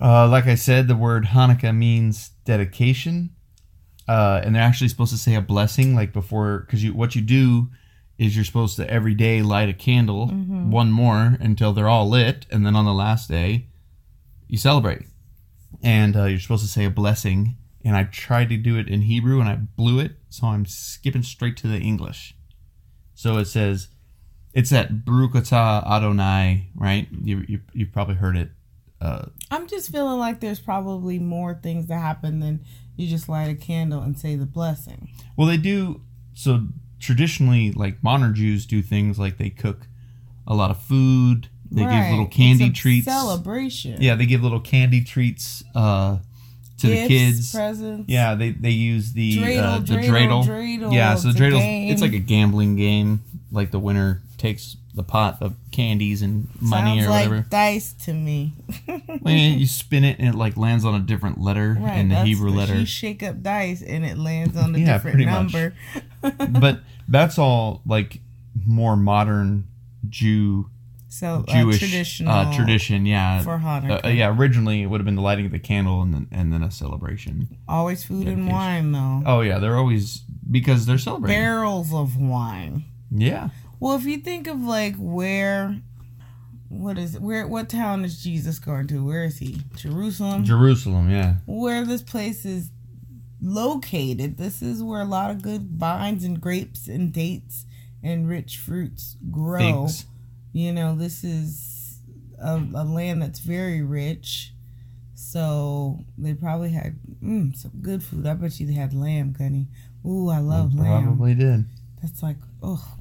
Uh, 0.00 0.29
like 0.29 0.47
I 0.47 0.55
said, 0.55 0.87
the 0.87 0.97
word 0.97 1.27
Hanukkah 1.27 1.77
means 1.77 2.31
dedication, 2.45 3.31
uh, 4.07 4.43
and 4.45 4.55
they're 4.55 4.62
actually 4.62 4.88
supposed 4.88 5.12
to 5.12 5.19
say 5.19 5.35
a 5.35 5.41
blessing 5.41 5.95
like 5.95 6.12
before, 6.12 6.61
because 6.61 6.85
you 6.85 6.95
what 6.95 7.17
you 7.17 7.23
do 7.23 7.69
is 8.18 8.34
you're 8.34 8.44
supposed 8.44 8.76
to 8.76 8.90
every 8.90 9.14
day 9.14 9.42
light 9.42 9.68
a 9.68 9.72
candle, 9.72 10.26
one 10.26 10.90
more 10.90 11.37
until 11.40 11.72
they're 11.72 11.88
all 11.88 12.08
lit, 12.08 12.46
and 12.50 12.66
then 12.66 12.75
on 12.75 12.84
the 12.84 12.92
last 12.92 13.28
day, 13.28 13.66
you 14.48 14.58
celebrate. 14.58 15.06
And 15.82 16.16
uh, 16.16 16.25
you're 16.25 16.40
supposed 16.40 16.64
to 16.64 16.70
say 16.70 16.84
a 16.84 16.90
blessing. 16.90 17.56
And 17.84 17.96
I 17.96 18.04
tried 18.04 18.48
to 18.48 18.56
do 18.56 18.76
it 18.76 18.88
in 18.88 19.02
Hebrew 19.02 19.40
and 19.40 19.48
I 19.48 19.54
blew 19.54 20.00
it, 20.00 20.12
so 20.28 20.48
I'm 20.48 20.66
skipping 20.66 21.22
straight 21.22 21.56
to 21.58 21.68
the 21.68 21.78
English. 21.78 22.34
So 23.14 23.37
it 23.38 23.46
says, 23.46 23.88
it's 24.52 24.70
that 24.70 25.04
Baruch 25.04 25.37
Adonai, 25.37 26.70
right? 26.75 27.06
You, 27.22 27.44
you, 27.46 27.60
you've 27.72 27.92
probably 27.92 28.16
heard 28.16 28.37
it. 28.37 28.50
Uh, 29.00 29.26
I'm 29.50 29.68
just 29.68 29.92
feeling 29.92 30.18
like 30.18 30.40
there's 30.40 30.58
probably 30.58 31.20
more 31.20 31.54
things 31.54 31.87
that 31.87 32.00
happen 32.00 32.40
than 32.40 32.64
you 32.96 33.06
just 33.06 33.28
light 33.28 33.48
a 33.48 33.54
candle 33.54 34.02
and 34.02 34.18
say 34.18 34.34
the 34.34 34.44
blessing. 34.44 35.10
well, 35.37 35.46
they 35.46 35.56
do. 35.56 36.00
So 36.34 36.66
traditionally, 37.00 37.73
like 37.73 38.02
modern 38.02 38.35
Jews 38.35 38.67
do 38.67 38.83
things 38.83 39.19
like 39.19 39.38
they 39.38 39.50
cook 39.50 39.87
a 40.47 40.55
lot 40.55 40.71
of 40.71 40.81
food, 40.83 41.49
they 41.71 41.83
give 41.83 42.11
little 42.11 42.26
candy 42.26 42.71
treats. 42.71 43.07
Celebration. 43.07 44.00
Yeah, 44.00 44.14
they 44.14 44.26
give 44.26 44.43
little 44.43 44.61
candy 44.61 45.02
treats 45.05 45.62
uh, 45.75 46.19
to 46.78 46.87
the 46.87 47.07
kids. 47.09 47.52
Presents. 47.52 48.09
Yeah, 48.09 48.35
they, 48.35 48.50
they 48.50 48.71
use 48.71 49.12
the 49.12 49.38
Dreidel, 49.38 49.62
uh, 49.62 49.78
the 49.81 49.95
dreidel, 49.97 50.45
dreidel. 50.45 50.95
Yeah, 50.95 51.14
so 51.17 51.33
the 51.33 51.38
dreidel 51.38 51.90
it's 51.90 52.00
like 52.00 52.14
a 52.14 52.19
gambling 52.19 52.76
game. 52.76 53.23
Like 53.50 53.71
the 53.71 53.78
winner 53.78 54.23
takes 54.38 54.76
the 54.95 55.02
pot 55.02 55.38
of 55.40 55.54
candies 55.71 56.23
and 56.23 56.49
money 56.61 57.00
Sounds 57.00 57.07
or 57.07 57.11
whatever. 57.11 57.37
like 57.37 57.50
dice 57.50 57.92
to 58.04 58.12
me. 58.14 58.54
Well, 59.21 59.35
you 59.35 59.66
spin 59.66 60.04
it 60.04 60.18
and 60.18 60.28
it 60.28 60.35
like 60.35 60.57
lands 60.57 60.85
on 60.85 60.95
a 60.95 61.00
different 61.00 61.40
letter 61.40 61.76
Right, 61.78 61.99
in 61.99 62.09
the 62.09 62.23
Hebrew 62.25 62.50
letter. 62.50 62.78
You 62.78 62.87
shake 62.87 63.23
up 63.23 63.42
dice 63.42 63.83
and 63.83 64.04
it 64.04 64.16
lands 64.16 64.57
on 64.57 64.75
a 64.75 64.78
Yeah, 64.78 64.95
different 64.95 65.18
number. 65.26 65.75
but 66.61 66.80
that's 67.09 67.38
all 67.38 67.83
like 67.87 68.21
more 68.66 68.97
modern 68.97 69.66
Jew 70.09 70.71
So 71.09 71.45
uh, 71.49 71.52
Jewish 71.52 71.78
traditional 71.78 72.33
uh, 72.33 72.57
tradition. 72.57 73.07
Yeah, 73.07 73.42
for 73.42 73.54
Uh, 73.54 73.59
Hanukkah. 73.61 74.04
uh, 74.04 74.09
yeah, 74.09 74.35
originally 74.37 74.83
it 74.83 74.87
would 74.87 75.00
have 75.00 75.04
been 75.07 75.16
the 75.16 75.23
lighting 75.23 75.47
of 75.47 75.52
the 75.52 75.59
candle 75.59 76.00
and 76.02 76.12
then 76.14 76.28
and 76.30 76.52
then 76.52 76.62
a 76.62 76.71
celebration. 76.71 77.49
Always 77.68 78.04
food 78.04 78.26
and 78.28 78.49
wine 78.49 78.92
though. 78.92 79.23
Oh 79.26 79.40
yeah, 79.42 79.59
they're 79.59 79.76
always 79.76 80.18
because 80.50 80.87
they're 80.87 80.99
celebrating. 80.99 81.38
Barrels 81.40 81.92
of 81.92 82.16
wine. 82.16 82.85
yeah, 83.11 83.49
Well, 83.80 83.97
if 83.97 84.04
you 84.04 84.18
think 84.18 84.47
of 84.47 84.61
like 84.61 84.97
where, 84.97 85.80
what 86.68 86.99
is 86.99 87.14
it? 87.14 87.23
Where? 87.23 87.47
What 87.47 87.68
town 87.68 88.04
is 88.04 88.23
Jesus 88.23 88.58
going 88.58 88.87
to? 88.88 89.04
Where 89.04 89.25
is 89.25 89.38
he? 89.38 89.62
Jerusalem. 89.76 90.44
Jerusalem. 90.44 91.11
Yeah, 91.11 91.37
where 91.47 91.85
this 91.85 92.02
place 92.02 92.44
is 92.44 92.70
located, 93.40 94.37
this 94.37 94.62
is 94.62 94.82
where 94.82 95.00
a 95.00 95.06
lot 95.06 95.30
of 95.30 95.42
good 95.42 95.70
vines 95.70 96.25
and 96.25 96.40
grapes 96.40 96.88
and 96.88 97.12
dates 97.12 97.66
and 98.02 98.28
rich 98.28 98.58
fruits 98.58 99.16
grow. 99.30 99.88
You 100.52 100.73
know, 100.73 100.97
this 100.97 101.23
is 101.23 102.00
a, 102.42 102.56
a 102.56 102.85
land 102.85 103.23
that's 103.23 103.40
very 103.40 103.82
rich. 103.82 104.52
So 105.14 106.04
they 106.16 106.35
probably 106.35 106.70
had 106.70 106.99
mm, 107.23 107.54
some 107.56 107.73
good 107.82 108.02
food. 108.02 108.26
I 108.26 108.35
bet 108.35 108.58
you 108.58 108.66
they 108.66 108.73
had 108.73 108.94
lamb, 108.94 109.35
Gunny. 109.38 109.68
Ooh, 110.06 110.30
I 110.30 110.38
love 110.38 110.75
lamb. 110.75 111.04
Probably 111.04 111.35
did. 111.35 111.64
That's 112.02 112.23
like, 112.23 112.37
oh. 112.62 112.98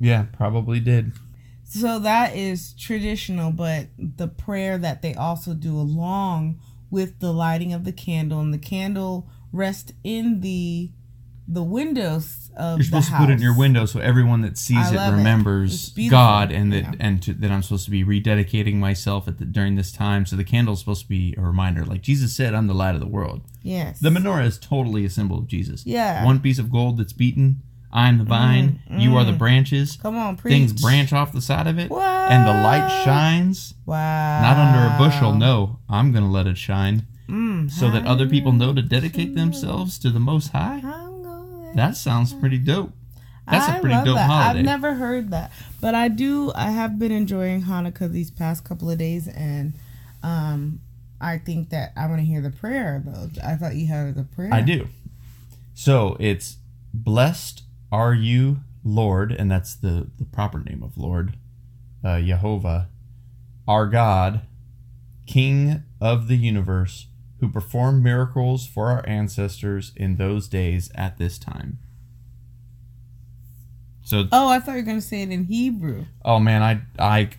Yeah, 0.00 0.24
probably 0.32 0.80
did. 0.80 1.12
So 1.64 1.98
that 2.00 2.34
is 2.34 2.72
traditional, 2.72 3.52
but 3.52 3.88
the 3.98 4.26
prayer 4.26 4.76
that 4.78 5.02
they 5.02 5.14
also 5.14 5.54
do 5.54 5.76
along 5.78 6.58
with 6.90 7.20
the 7.20 7.32
lighting 7.32 7.72
of 7.72 7.84
the 7.84 7.92
candle 7.92 8.40
and 8.40 8.52
the 8.52 8.58
candle 8.58 9.28
rest 9.52 9.92
in 10.02 10.40
the 10.40 10.90
the 11.52 11.62
windows 11.64 12.48
of 12.56 12.78
You're 12.78 12.84
supposed 12.84 13.08
the 13.08 13.12
to 13.12 13.16
put 13.18 13.30
it 13.30 13.32
in 13.34 13.40
your 13.40 13.56
window 13.58 13.84
so 13.84 13.98
everyone 13.98 14.42
that 14.42 14.56
sees 14.56 14.92
it 14.92 14.94
love 14.94 15.14
it. 15.14 15.16
remembers 15.16 15.90
God 16.08 16.52
and 16.52 16.72
that 16.72 16.82
Yeah. 16.84 16.92
and 17.00 17.20
to, 17.24 17.34
that 17.34 17.50
I'm 17.50 17.64
supposed 17.64 17.86
to 17.86 17.90
be 17.90 18.04
rededicating 18.04 18.76
myself 18.76 19.26
at 19.26 19.38
the, 19.38 19.46
during 19.46 19.74
this 19.74 19.90
time. 19.90 20.26
So 20.26 20.36
the 20.36 20.44
candle 20.44 20.74
is 20.74 20.78
supposed 20.80 21.02
to 21.02 21.08
be 21.08 21.34
a 21.36 21.40
reminder, 21.40 21.84
like 21.84 22.02
Jesus 22.02 22.32
said, 22.36 22.54
"I'm 22.54 22.68
the 22.68 22.74
light 22.74 22.94
of 22.94 23.00
the 23.00 23.08
world." 23.08 23.40
Yes. 23.64 23.98
The 23.98 24.10
menorah 24.10 24.46
is 24.46 24.58
totally 24.58 25.04
a 25.04 25.10
symbol 25.10 25.38
of 25.38 25.48
Jesus. 25.48 25.84
Yeah. 25.84 26.24
One 26.24 26.38
piece 26.38 26.60
of 26.60 26.70
gold 26.70 26.98
that's 26.98 27.12
beaten. 27.12 27.62
I'm 27.92 28.18
the 28.18 28.24
vine. 28.24 28.80
You 28.88 29.16
are 29.16 29.24
the 29.24 29.32
branches. 29.32 29.96
Come 30.00 30.16
on, 30.16 30.36
preach. 30.36 30.52
Things 30.52 30.72
branch 30.80 31.12
off 31.12 31.32
the 31.32 31.40
side 31.40 31.66
of 31.66 31.78
it, 31.78 31.90
What? 31.90 32.02
and 32.04 32.46
the 32.46 32.52
light 32.52 33.02
shines. 33.04 33.74
Wow. 33.84 34.40
Not 34.42 34.56
under 34.56 34.94
a 34.94 34.98
bushel. 34.98 35.34
No, 35.34 35.78
I'm 35.88 36.12
gonna 36.12 36.30
let 36.30 36.46
it 36.46 36.56
shine, 36.56 37.06
Mm, 37.28 37.70
so 37.70 37.90
that 37.90 38.06
other 38.06 38.28
people 38.28 38.52
know 38.52 38.72
to 38.72 38.82
dedicate 38.82 39.34
themselves 39.34 39.98
to 40.00 40.10
the 40.10 40.20
Most 40.20 40.48
High. 40.52 40.82
That 41.74 41.96
sounds 41.96 42.32
pretty 42.32 42.58
dope. 42.58 42.92
That's 43.48 43.66
a 43.68 43.72
I 43.76 43.80
pretty 43.80 43.94
love 43.96 44.04
dope 44.04 44.14
that. 44.16 44.30
holiday. 44.30 44.58
I've 44.60 44.64
never 44.64 44.94
heard 44.94 45.30
that, 45.30 45.50
but 45.80 45.94
I 45.96 46.06
do. 46.08 46.52
I 46.54 46.70
have 46.70 46.98
been 46.98 47.10
enjoying 47.12 47.62
Hanukkah 47.62 48.10
these 48.10 48.30
past 48.30 48.62
couple 48.64 48.88
of 48.90 48.98
days, 48.98 49.26
and 49.26 49.72
um, 50.22 50.80
I 51.20 51.38
think 51.38 51.70
that 51.70 51.92
I 51.96 52.06
want 52.06 52.20
to 52.20 52.24
hear 52.24 52.40
the 52.40 52.50
prayer 52.50 53.02
though. 53.04 53.30
I 53.44 53.56
thought 53.56 53.74
you 53.74 53.88
had 53.88 54.14
the 54.14 54.22
prayer. 54.24 54.50
I 54.54 54.60
do. 54.60 54.88
So 55.74 56.16
it's 56.20 56.58
blessed 56.94 57.62
are 57.92 58.14
you, 58.14 58.60
Lord, 58.84 59.32
and 59.32 59.50
that's 59.50 59.74
the 59.74 60.10
the 60.18 60.24
proper 60.24 60.58
name 60.60 60.82
of 60.82 60.96
Lord, 60.96 61.36
uh, 62.04 62.20
Jehovah, 62.20 62.88
our 63.68 63.86
God, 63.86 64.42
King 65.26 65.82
of 66.00 66.28
the 66.28 66.36
universe, 66.36 67.06
who 67.40 67.48
performed 67.50 68.02
miracles 68.02 68.66
for 68.66 68.90
our 68.90 69.06
ancestors 69.08 69.92
in 69.96 70.16
those 70.16 70.48
days 70.48 70.90
at 70.94 71.18
this 71.18 71.38
time. 71.38 71.78
So, 74.02 74.24
Oh, 74.32 74.48
I 74.48 74.58
thought 74.58 74.72
you 74.72 74.78
were 74.78 74.82
gonna 74.82 75.00
say 75.00 75.22
it 75.22 75.30
in 75.30 75.44
Hebrew. 75.44 76.06
oh 76.24 76.38
man, 76.40 76.62
I 76.62 76.82
I 76.98 77.30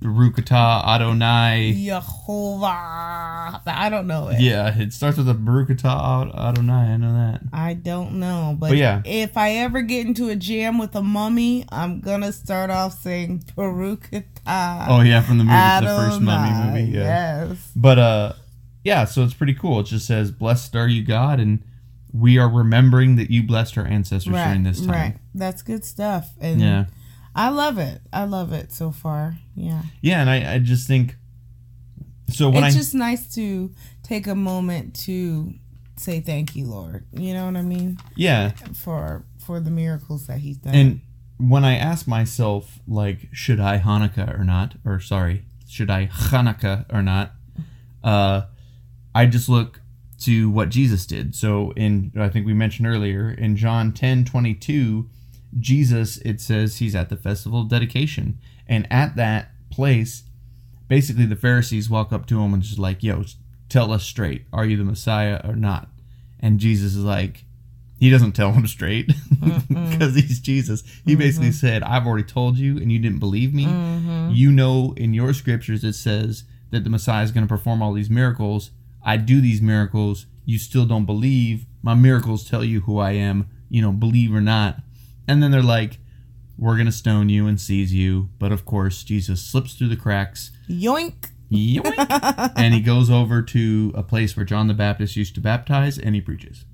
Baruch 0.00 0.36
atah 0.36 0.84
Adonai. 0.86 1.74
Yehovah. 1.76 3.60
I 3.66 3.88
don't 3.90 4.06
know 4.06 4.28
it. 4.28 4.40
Yeah, 4.40 4.76
it 4.78 4.92
starts 4.92 5.18
with 5.18 5.28
a 5.28 5.34
Baruch 5.34 5.68
atah 5.68 6.34
Adonai. 6.36 6.72
I 6.92 6.96
know 6.96 7.12
that. 7.12 7.40
I 7.52 7.74
don't 7.74 8.18
know, 8.20 8.56
but, 8.58 8.68
But 8.70 8.76
yeah. 8.78 9.02
if 9.04 9.36
I 9.36 9.52
ever 9.56 9.82
get 9.82 10.06
into 10.06 10.28
a 10.28 10.36
jam 10.36 10.78
with 10.78 10.94
a 10.94 11.02
mummy, 11.02 11.64
I'm 11.70 12.00
gonna 12.00 12.32
start 12.32 12.70
off 12.70 13.00
saying 13.00 13.44
Baruch 13.56 14.08
atah 14.10 14.86
Oh 14.88 15.00
yeah, 15.00 15.20
from 15.20 15.38
the 15.38 15.44
movie, 15.44 15.56
the 15.86 15.96
first 15.96 16.20
Mummy 16.20 16.80
movie. 16.80 16.92
Yeah. 16.96 17.46
Yes. 17.48 17.72
But 17.74 17.98
uh, 17.98 18.32
yeah. 18.84 19.04
So 19.04 19.24
it's 19.24 19.34
pretty 19.34 19.54
cool. 19.54 19.80
It 19.80 19.84
just 19.86 20.06
says, 20.06 20.30
"Blessed 20.30 20.76
are 20.76 20.88
you, 20.88 21.02
God," 21.04 21.40
and 21.40 21.62
we 22.12 22.38
are 22.38 22.48
remembering 22.48 23.16
that 23.16 23.30
you 23.30 23.42
blessed 23.42 23.76
our 23.76 23.84
ancestors 23.86 24.32
Right. 24.32 24.44
during 24.46 24.62
this 24.62 24.80
time. 24.80 24.88
Right. 24.90 25.16
That's 25.34 25.62
good 25.62 25.84
stuff. 25.84 26.30
And 26.40 26.60
Yeah, 26.60 26.84
I 27.38 27.50
love 27.50 27.78
it. 27.78 28.00
I 28.12 28.24
love 28.24 28.52
it 28.52 28.72
so 28.72 28.90
far. 28.90 29.38
Yeah. 29.54 29.82
yeah, 30.00 30.20
and 30.20 30.28
I, 30.28 30.54
I 30.54 30.58
just 30.58 30.86
think 30.86 31.16
so 32.30 32.50
when 32.50 32.64
it's 32.64 32.74
I 32.74 32.78
just 32.78 32.94
nice 32.94 33.32
to 33.34 33.72
take 34.02 34.26
a 34.26 34.34
moment 34.34 34.94
to 35.06 35.54
say 35.96 36.20
thank 36.20 36.54
you, 36.56 36.66
Lord. 36.66 37.06
You 37.12 37.34
know 37.34 37.46
what 37.46 37.56
I 37.56 37.62
mean? 37.62 37.98
yeah, 38.16 38.50
For 38.74 39.24
for 39.38 39.60
the 39.60 39.70
miracles 39.70 40.26
that 40.26 40.38
he's 40.38 40.58
done. 40.58 40.74
and 40.74 41.00
when 41.38 41.64
I 41.64 41.76
ask 41.76 42.08
myself, 42.08 42.80
like, 42.88 43.28
should 43.32 43.60
I 43.60 43.78
Hanukkah 43.78 44.38
or 44.38 44.42
not, 44.44 44.74
or 44.84 44.98
sorry, 44.98 45.44
should 45.68 45.88
I 45.90 46.06
Hanukkah 46.08 46.84
or 46.92 47.00
not, 47.02 47.32
uh, 48.02 48.42
I 49.14 49.26
just 49.26 49.48
look 49.48 49.80
to 50.22 50.50
what 50.50 50.68
Jesus 50.68 51.06
did. 51.06 51.34
So 51.36 51.72
in 51.76 52.12
I 52.18 52.28
think 52.28 52.46
we 52.46 52.54
mentioned 52.54 52.88
earlier 52.88 53.30
in 53.30 53.56
John 53.56 53.92
10 53.92 54.24
22, 54.24 55.08
Jesus 55.58 56.18
it 56.18 56.40
says 56.40 56.76
he's 56.76 56.94
at 56.94 57.08
the 57.08 57.16
festival 57.16 57.62
of 57.62 57.68
dedication. 57.68 58.38
And 58.66 58.86
at 58.92 59.16
that 59.16 59.50
place, 59.70 60.24
basically 60.88 61.26
the 61.26 61.36
Pharisees 61.36 61.88
walk 61.88 62.12
up 62.12 62.26
to 62.26 62.40
him 62.40 62.54
and 62.54 62.62
just 62.62 62.78
like, 62.78 63.02
yo, 63.02 63.24
tell 63.68 63.92
us 63.92 64.04
straight, 64.04 64.44
are 64.52 64.64
you 64.64 64.76
the 64.76 64.84
Messiah 64.84 65.40
or 65.44 65.56
not? 65.56 65.88
And 66.40 66.58
Jesus 66.58 66.94
is 66.94 67.04
like, 67.04 67.44
he 67.98 68.10
doesn't 68.10 68.32
tell 68.32 68.52
him 68.52 68.66
straight 68.66 69.08
mm-hmm. 69.08 69.90
because 69.90 70.14
he's 70.14 70.38
Jesus. 70.40 70.82
He 71.04 71.12
mm-hmm. 71.12 71.18
basically 71.20 71.52
said, 71.52 71.82
I've 71.82 72.06
already 72.06 72.24
told 72.24 72.56
you 72.56 72.76
and 72.76 72.92
you 72.92 72.98
didn't 72.98 73.18
believe 73.18 73.52
me. 73.52 73.66
Mm-hmm. 73.66 74.30
You 74.32 74.52
know, 74.52 74.94
in 74.96 75.14
your 75.14 75.32
scriptures, 75.32 75.82
it 75.82 75.94
says 75.94 76.44
that 76.70 76.84
the 76.84 76.90
Messiah 76.90 77.24
is 77.24 77.32
going 77.32 77.46
to 77.46 77.48
perform 77.48 77.82
all 77.82 77.92
these 77.92 78.10
miracles. 78.10 78.70
I 79.04 79.16
do 79.16 79.40
these 79.40 79.60
miracles. 79.60 80.26
You 80.44 80.58
still 80.58 80.86
don't 80.86 81.06
believe. 81.06 81.66
My 81.82 81.94
miracles 81.94 82.48
tell 82.48 82.62
you 82.62 82.80
who 82.80 82.98
I 82.98 83.12
am, 83.12 83.48
you 83.68 83.82
know, 83.82 83.92
believe 83.92 84.34
or 84.34 84.40
not. 84.40 84.76
And 85.28 85.42
then 85.42 85.50
they're 85.50 85.62
like, 85.62 85.98
we're 86.56 86.74
going 86.74 86.86
to 86.86 86.92
stone 86.92 87.28
you 87.28 87.46
and 87.46 87.60
seize 87.60 87.94
you. 87.94 88.30
But 88.38 88.50
of 88.50 88.64
course, 88.64 89.04
Jesus 89.04 89.40
slips 89.44 89.74
through 89.74 89.88
the 89.88 89.96
cracks 89.96 90.50
Yoink. 90.68 91.30
Yoink. 91.52 92.52
and 92.56 92.74
he 92.74 92.80
goes 92.80 93.10
over 93.10 93.42
to 93.42 93.92
a 93.94 94.02
place 94.02 94.36
where 94.36 94.44
John 94.44 94.66
the 94.66 94.74
Baptist 94.74 95.14
used 95.14 95.34
to 95.36 95.40
baptize 95.40 95.98
and 95.98 96.14
he 96.14 96.20
preaches. 96.20 96.64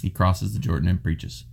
He 0.00 0.08
crosses 0.08 0.54
the 0.54 0.58
Jordan 0.58 0.88
and 0.88 1.02
preaches. 1.02 1.44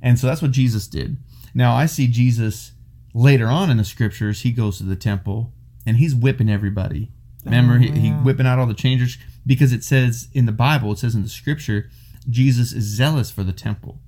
And 0.00 0.18
so 0.18 0.28
that's 0.28 0.40
what 0.40 0.52
Jesus 0.52 0.86
did. 0.86 1.18
Now 1.54 1.74
I 1.74 1.86
see 1.86 2.06
Jesus 2.06 2.72
later 3.12 3.48
on 3.48 3.70
in 3.70 3.76
the 3.76 3.84
scriptures, 3.84 4.42
he 4.42 4.52
goes 4.52 4.78
to 4.78 4.84
the 4.84 4.96
temple 4.96 5.52
and 5.84 5.96
he's 5.96 6.14
whipping 6.14 6.48
everybody. 6.48 7.10
Remember, 7.44 7.78
he, 7.78 7.90
he 7.90 8.10
oh, 8.10 8.14
whipping 8.22 8.46
out 8.46 8.58
all 8.58 8.66
the 8.66 8.74
changers 8.74 9.18
because 9.46 9.72
it 9.72 9.82
says 9.82 10.28
in 10.32 10.46
the 10.46 10.52
Bible, 10.52 10.92
it 10.92 10.98
says 10.98 11.14
in 11.14 11.22
the 11.22 11.28
scripture, 11.28 11.90
Jesus 12.28 12.72
is 12.72 12.84
zealous 12.84 13.30
for 13.30 13.42
the 13.42 13.52
temple 13.52 13.98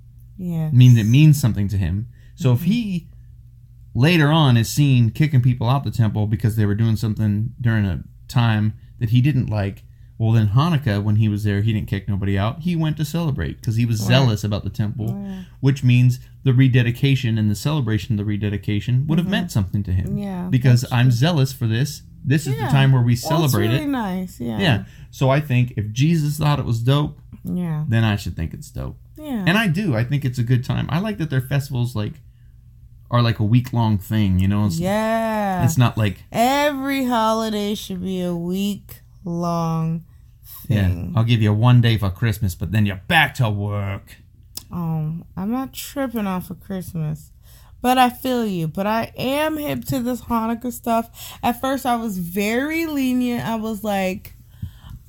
Yeah. 0.43 0.71
means 0.71 0.99
it 0.99 1.05
means 1.07 1.41
something 1.41 1.69
to 1.69 1.77
him. 1.77 2.09
So 2.35 2.53
if 2.53 2.63
he 2.63 3.09
later 3.95 4.29
on 4.29 4.57
is 4.57 4.69
seen 4.69 5.11
kicking 5.11 5.43
people 5.43 5.69
out 5.69 5.85
the 5.85 5.91
temple 5.91 6.27
because 6.27 6.57
they 6.57 6.67
were 6.67 6.75
doing 6.75 6.97
something 6.97 7.51
during 7.61 7.85
a 7.85 8.03
time 8.29 8.75
that 8.99 9.11
he 9.11 9.21
didn't 9.21 9.47
like, 9.51 9.85
well 10.19 10.33
then 10.33 10.49
Hanukkah 10.49 11.03
when 11.03 11.17
he 11.17 11.29
was 11.29 11.45
there 11.45 11.61
he 11.63 11.73
didn't 11.73 11.89
kick 11.89 12.09
nobody 12.09 12.39
out. 12.39 12.61
He 12.61 12.75
went 12.75 12.97
to 12.99 13.05
celebrate 13.05 13.57
because 13.61 13.77
he 13.77 13.85
was 13.87 13.99
zealous 13.99 14.45
about 14.45 14.65
the 14.65 14.71
temple, 14.71 15.09
Yeah. 15.11 15.43
which 15.61 15.85
means 15.85 16.21
the 16.45 16.53
rededication 16.53 17.39
and 17.39 17.51
the 17.51 17.55
celebration 17.55 18.15
of 18.15 18.19
the 18.19 18.25
rededication 18.25 19.07
would 19.07 19.19
have 19.19 19.29
meant 19.29 19.51
something 19.53 19.83
to 19.85 19.93
him. 19.93 20.07
Mm-hmm. 20.09 20.19
Yeah, 20.19 20.49
Because 20.51 20.85
I'm 20.91 21.11
zealous 21.11 21.53
for 21.53 21.67
this. 21.67 22.03
This 22.25 22.47
is 22.47 22.55
the 22.57 22.67
time 22.69 22.93
where 22.93 23.03
we 23.03 23.13
Well, 23.13 23.13
it's 23.15 23.29
celebrate 23.29 23.69
really 23.69 23.85
it. 23.85 23.89
nice. 23.89 24.41
Yeah. 24.41 24.59
Yeah. 24.61 24.85
So 25.11 25.29
I 25.31 25.41
think 25.41 25.75
if 25.77 25.91
Jesus 25.93 26.39
thought 26.39 26.59
it 26.61 26.65
was 26.65 26.81
dope, 26.81 27.21
Yeah. 27.45 27.85
then 27.89 28.05
I 28.05 28.15
should 28.17 28.37
think 28.37 28.55
it's 28.55 28.71
dope. 28.71 28.97
Yeah. 29.43 29.51
And 29.51 29.59
I 29.59 29.69
do. 29.69 29.95
I 29.95 30.05
think 30.05 30.25
it's 30.25 30.39
a 30.39 30.43
good 30.43 30.65
time. 30.65 30.87
I 30.91 30.99
like 30.99 31.19
that 31.19 31.31
their 31.31 31.41
festivals 31.41 31.95
like 31.97 32.15
are 33.11 33.23
like 33.23 33.39
a 33.39 33.45
week 33.45 33.73
long 33.73 33.99
thing. 33.99 34.39
You 34.39 34.49
know, 34.49 34.67
it's, 34.67 34.79
yeah. 34.79 35.65
it's 35.65 35.77
not 35.79 35.99
like 35.99 36.25
Every 36.33 37.05
holiday 37.05 37.75
should 37.75 38.03
be 38.03 38.23
a 38.23 38.35
week 38.35 39.01
long 39.25 40.05
thing. 40.67 41.13
yeah. 41.13 41.19
I'll 41.19 41.25
give 41.25 41.43
you 41.43 41.53
one 41.53 41.81
day 41.81 41.99
for 41.99 42.11
Christmas, 42.11 42.55
but 42.55 42.73
then 42.73 42.87
you're 42.87 43.03
back 43.09 43.35
to 43.35 43.51
work. 43.51 44.17
Oh, 44.73 45.17
I'm 45.37 45.51
not 45.51 45.75
tripping 45.75 46.27
off 46.27 46.51
of 46.51 46.61
Christmas. 46.61 47.31
But 47.83 47.99
I 47.99 48.11
feel 48.11 48.47
you. 48.47 48.69
But 48.69 48.87
I 48.87 49.13
am 49.17 49.57
hip 49.57 49.85
to 49.87 49.99
this 49.99 50.23
Hanukkah 50.23 50.73
stuff. 50.73 51.37
At 51.43 51.61
first, 51.61 51.85
I 51.85 51.97
was 51.97 52.17
very 52.19 52.87
lenient. 52.87 53.45
I 53.45 53.57
was 53.57 53.83
like, 53.83 54.35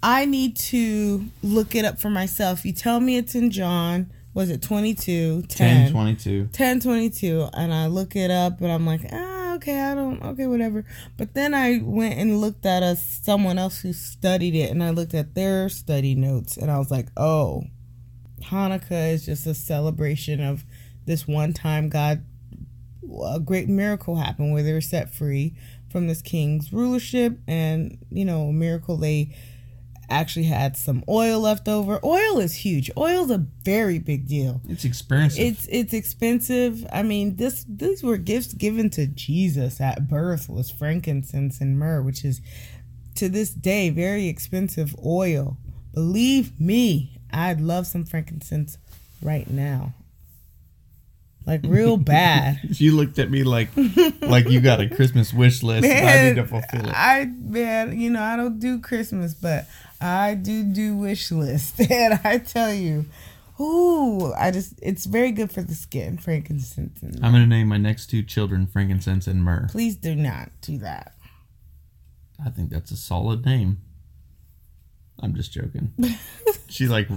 I 0.01 0.25
need 0.25 0.57
to 0.57 1.25
look 1.43 1.75
it 1.75 1.85
up 1.85 2.01
for 2.01 2.09
myself. 2.09 2.65
You 2.65 2.73
tell 2.73 2.99
me 2.99 3.15
it's 3.15 3.35
in 3.35 3.51
John. 3.51 4.11
Was 4.33 4.49
it 4.49 4.61
22? 4.61 5.43
10. 5.43 5.91
22. 5.91 6.49
10 6.51 6.79
22 6.79 7.49
and 7.53 7.73
i 7.73 7.87
look 7.87 8.15
it 8.15 8.31
up 8.31 8.61
and 8.61 8.71
i'm 8.71 8.85
like 8.85 9.01
ah 9.11 9.53
okay 9.55 9.79
i 9.79 9.93
don't 9.93 10.21
okay 10.23 10.47
whatever 10.47 10.83
but 11.17 11.33
then 11.33 11.53
i 11.53 11.79
went 11.83 12.17
and 12.17 12.41
looked 12.41 12.65
at 12.65 12.81
a 12.81 12.95
someone 12.95 13.59
else 13.59 13.81
who 13.81 13.93
studied 13.93 14.55
it 14.55 14.71
and 14.71 14.83
i 14.83 14.89
looked 14.89 15.13
at 15.13 15.35
their 15.35 15.69
study 15.69 16.15
notes 16.15 16.57
and 16.57 16.71
i 16.71 16.77
was 16.77 16.89
like 16.89 17.07
oh 17.17 17.63
hanukkah 18.41 19.13
is 19.13 19.25
just 19.25 19.45
a 19.45 19.53
celebration 19.53 20.41
of 20.41 20.63
this 21.05 21.27
one 21.27 21.53
time 21.53 21.89
god 21.89 22.23
a 23.31 23.39
great 23.39 23.69
miracle 23.69 24.15
happened 24.15 24.51
where 24.53 24.63
they 24.63 24.73
were 24.73 24.81
set 24.81 25.13
free 25.13 25.55
from 25.91 26.07
this 26.07 26.21
king's 26.21 26.73
rulership 26.73 27.37
and 27.47 27.99
you 28.09 28.25
know 28.25 28.47
a 28.47 28.53
miracle 28.53 28.97
they 28.97 29.35
actually 30.19 30.45
had 30.45 30.75
some 30.77 31.03
oil 31.09 31.39
left 31.41 31.67
over 31.67 31.99
oil 32.03 32.39
is 32.39 32.53
huge 32.55 32.89
oil's 32.97 33.29
a 33.31 33.37
very 33.63 33.99
big 33.99 34.27
deal 34.27 34.61
It's 34.69 34.85
expensive. 34.85 35.39
it's 35.43 35.67
it's 35.71 35.93
expensive. 35.93 36.85
I 36.91 37.03
mean, 37.03 37.35
this 37.37 37.65
these 37.67 38.01
were 38.03 38.17
gifts 38.17 38.53
given 38.53 38.89
to 38.91 39.07
Jesus 39.07 39.79
at 39.81 40.07
birth 40.09 40.47
was 40.49 40.69
frankincense 40.71 41.59
and 41.61 41.77
myrrh, 41.77 42.01
which 42.01 42.23
is 42.25 42.41
to 43.15 43.29
this 43.29 43.51
day 43.51 43.89
very 43.89 44.27
expensive 44.27 44.95
oil. 45.05 45.57
Believe 45.93 46.59
me, 46.59 47.19
I'd 47.31 47.61
love 47.61 47.85
some 47.87 48.05
frankincense 48.05 48.77
right 49.21 49.49
now. 49.49 49.93
Like 51.45 51.61
real 51.65 51.97
bad. 52.15 52.59
you 52.63 52.95
looked 52.95 53.19
at 53.19 53.29
me 53.29 53.43
like 53.43 53.69
like 54.21 54.49
you 54.49 54.61
got 54.61 54.79
a 54.79 54.87
Christmas 54.87 55.33
wish 55.33 55.61
list. 55.61 55.85
and 55.85 56.07
I 56.09 56.29
need 56.29 56.35
to 56.37 56.45
fulfill 56.47 56.87
it. 56.87 56.93
I 56.95 57.25
man, 57.25 57.99
you 57.99 58.09
know, 58.09 58.23
I 58.23 58.35
don't 58.37 58.59
do 58.59 58.79
Christmas, 58.79 59.33
but 59.33 59.67
I 60.03 60.35
do 60.35 60.63
do 60.63 60.97
wish 60.97 61.31
list, 61.31 61.79
and 61.89 62.19
I 62.23 62.37
tell 62.37 62.73
you, 62.73 63.05
ooh, 63.59 64.33
I 64.33 64.51
just 64.51 64.73
it's 64.81 65.05
very 65.05 65.31
good 65.31 65.51
for 65.51 65.61
the 65.61 65.75
skin, 65.75 66.17
frankincense. 66.17 67.01
And 67.01 67.23
I'm 67.23 67.31
gonna 67.31 67.47
name 67.47 67.69
my 67.69 67.77
next 67.77 68.07
two 68.07 68.21
children 68.21 68.67
frankincense 68.67 69.27
and 69.27 69.43
myrrh. 69.43 69.67
Please 69.71 69.95
do 69.95 70.13
not 70.13 70.51
do 70.61 70.77
that. 70.79 71.13
I 72.45 72.49
think 72.49 72.69
that's 72.69 72.91
a 72.91 72.97
solid 72.97 73.45
name. 73.45 73.77
I'm 75.19 75.35
just 75.35 75.53
joking. 75.53 75.93
She's 76.67 76.89
like, 76.89 77.07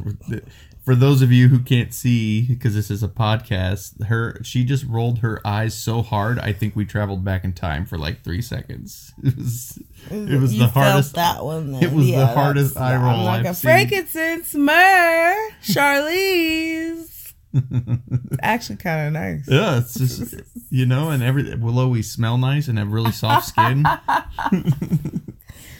for 0.86 0.94
those 0.94 1.20
of 1.20 1.32
you 1.32 1.48
who 1.48 1.58
can't 1.58 1.92
see, 1.92 2.42
because 2.46 2.72
this 2.76 2.92
is 2.92 3.02
a 3.02 3.08
podcast, 3.08 4.04
her 4.04 4.40
she 4.44 4.64
just 4.64 4.84
rolled 4.84 5.18
her 5.18 5.44
eyes 5.44 5.76
so 5.76 6.00
hard. 6.00 6.38
I 6.38 6.52
think 6.52 6.76
we 6.76 6.84
traveled 6.86 7.24
back 7.24 7.42
in 7.42 7.52
time 7.54 7.84
for 7.86 7.98
like 7.98 8.22
three 8.22 8.40
seconds. 8.40 9.12
It 9.26 9.36
was, 9.36 9.78
it 10.08 10.40
was 10.40 10.54
You 10.54 10.60
the 10.60 10.68
hardest. 10.68 11.14
that 11.16 11.44
one. 11.44 11.72
Then. 11.72 11.82
it 11.82 11.92
was 11.92 12.06
the 12.06 12.26
hardest 12.28 12.76
eye 12.76 12.94
roll 12.96 13.24
like 13.24 13.44
I've 13.44 13.56
a 13.56 13.58
frankincense, 13.58 14.54
myrrh, 14.54 15.50
Charlize. 15.64 17.32
it's 17.52 18.36
actually 18.40 18.76
kind 18.76 19.08
of 19.08 19.12
nice. 19.14 19.48
Yeah, 19.48 19.78
it's 19.78 19.94
just 19.94 20.36
you 20.70 20.86
know, 20.86 21.10
and 21.10 21.24
every 21.24 21.56
we'll 21.56 21.80
always 21.80 22.08
smell 22.12 22.38
nice 22.38 22.68
and 22.68 22.78
have 22.78 22.92
really 22.92 23.10
soft 23.12 23.48
skin. 23.48 23.84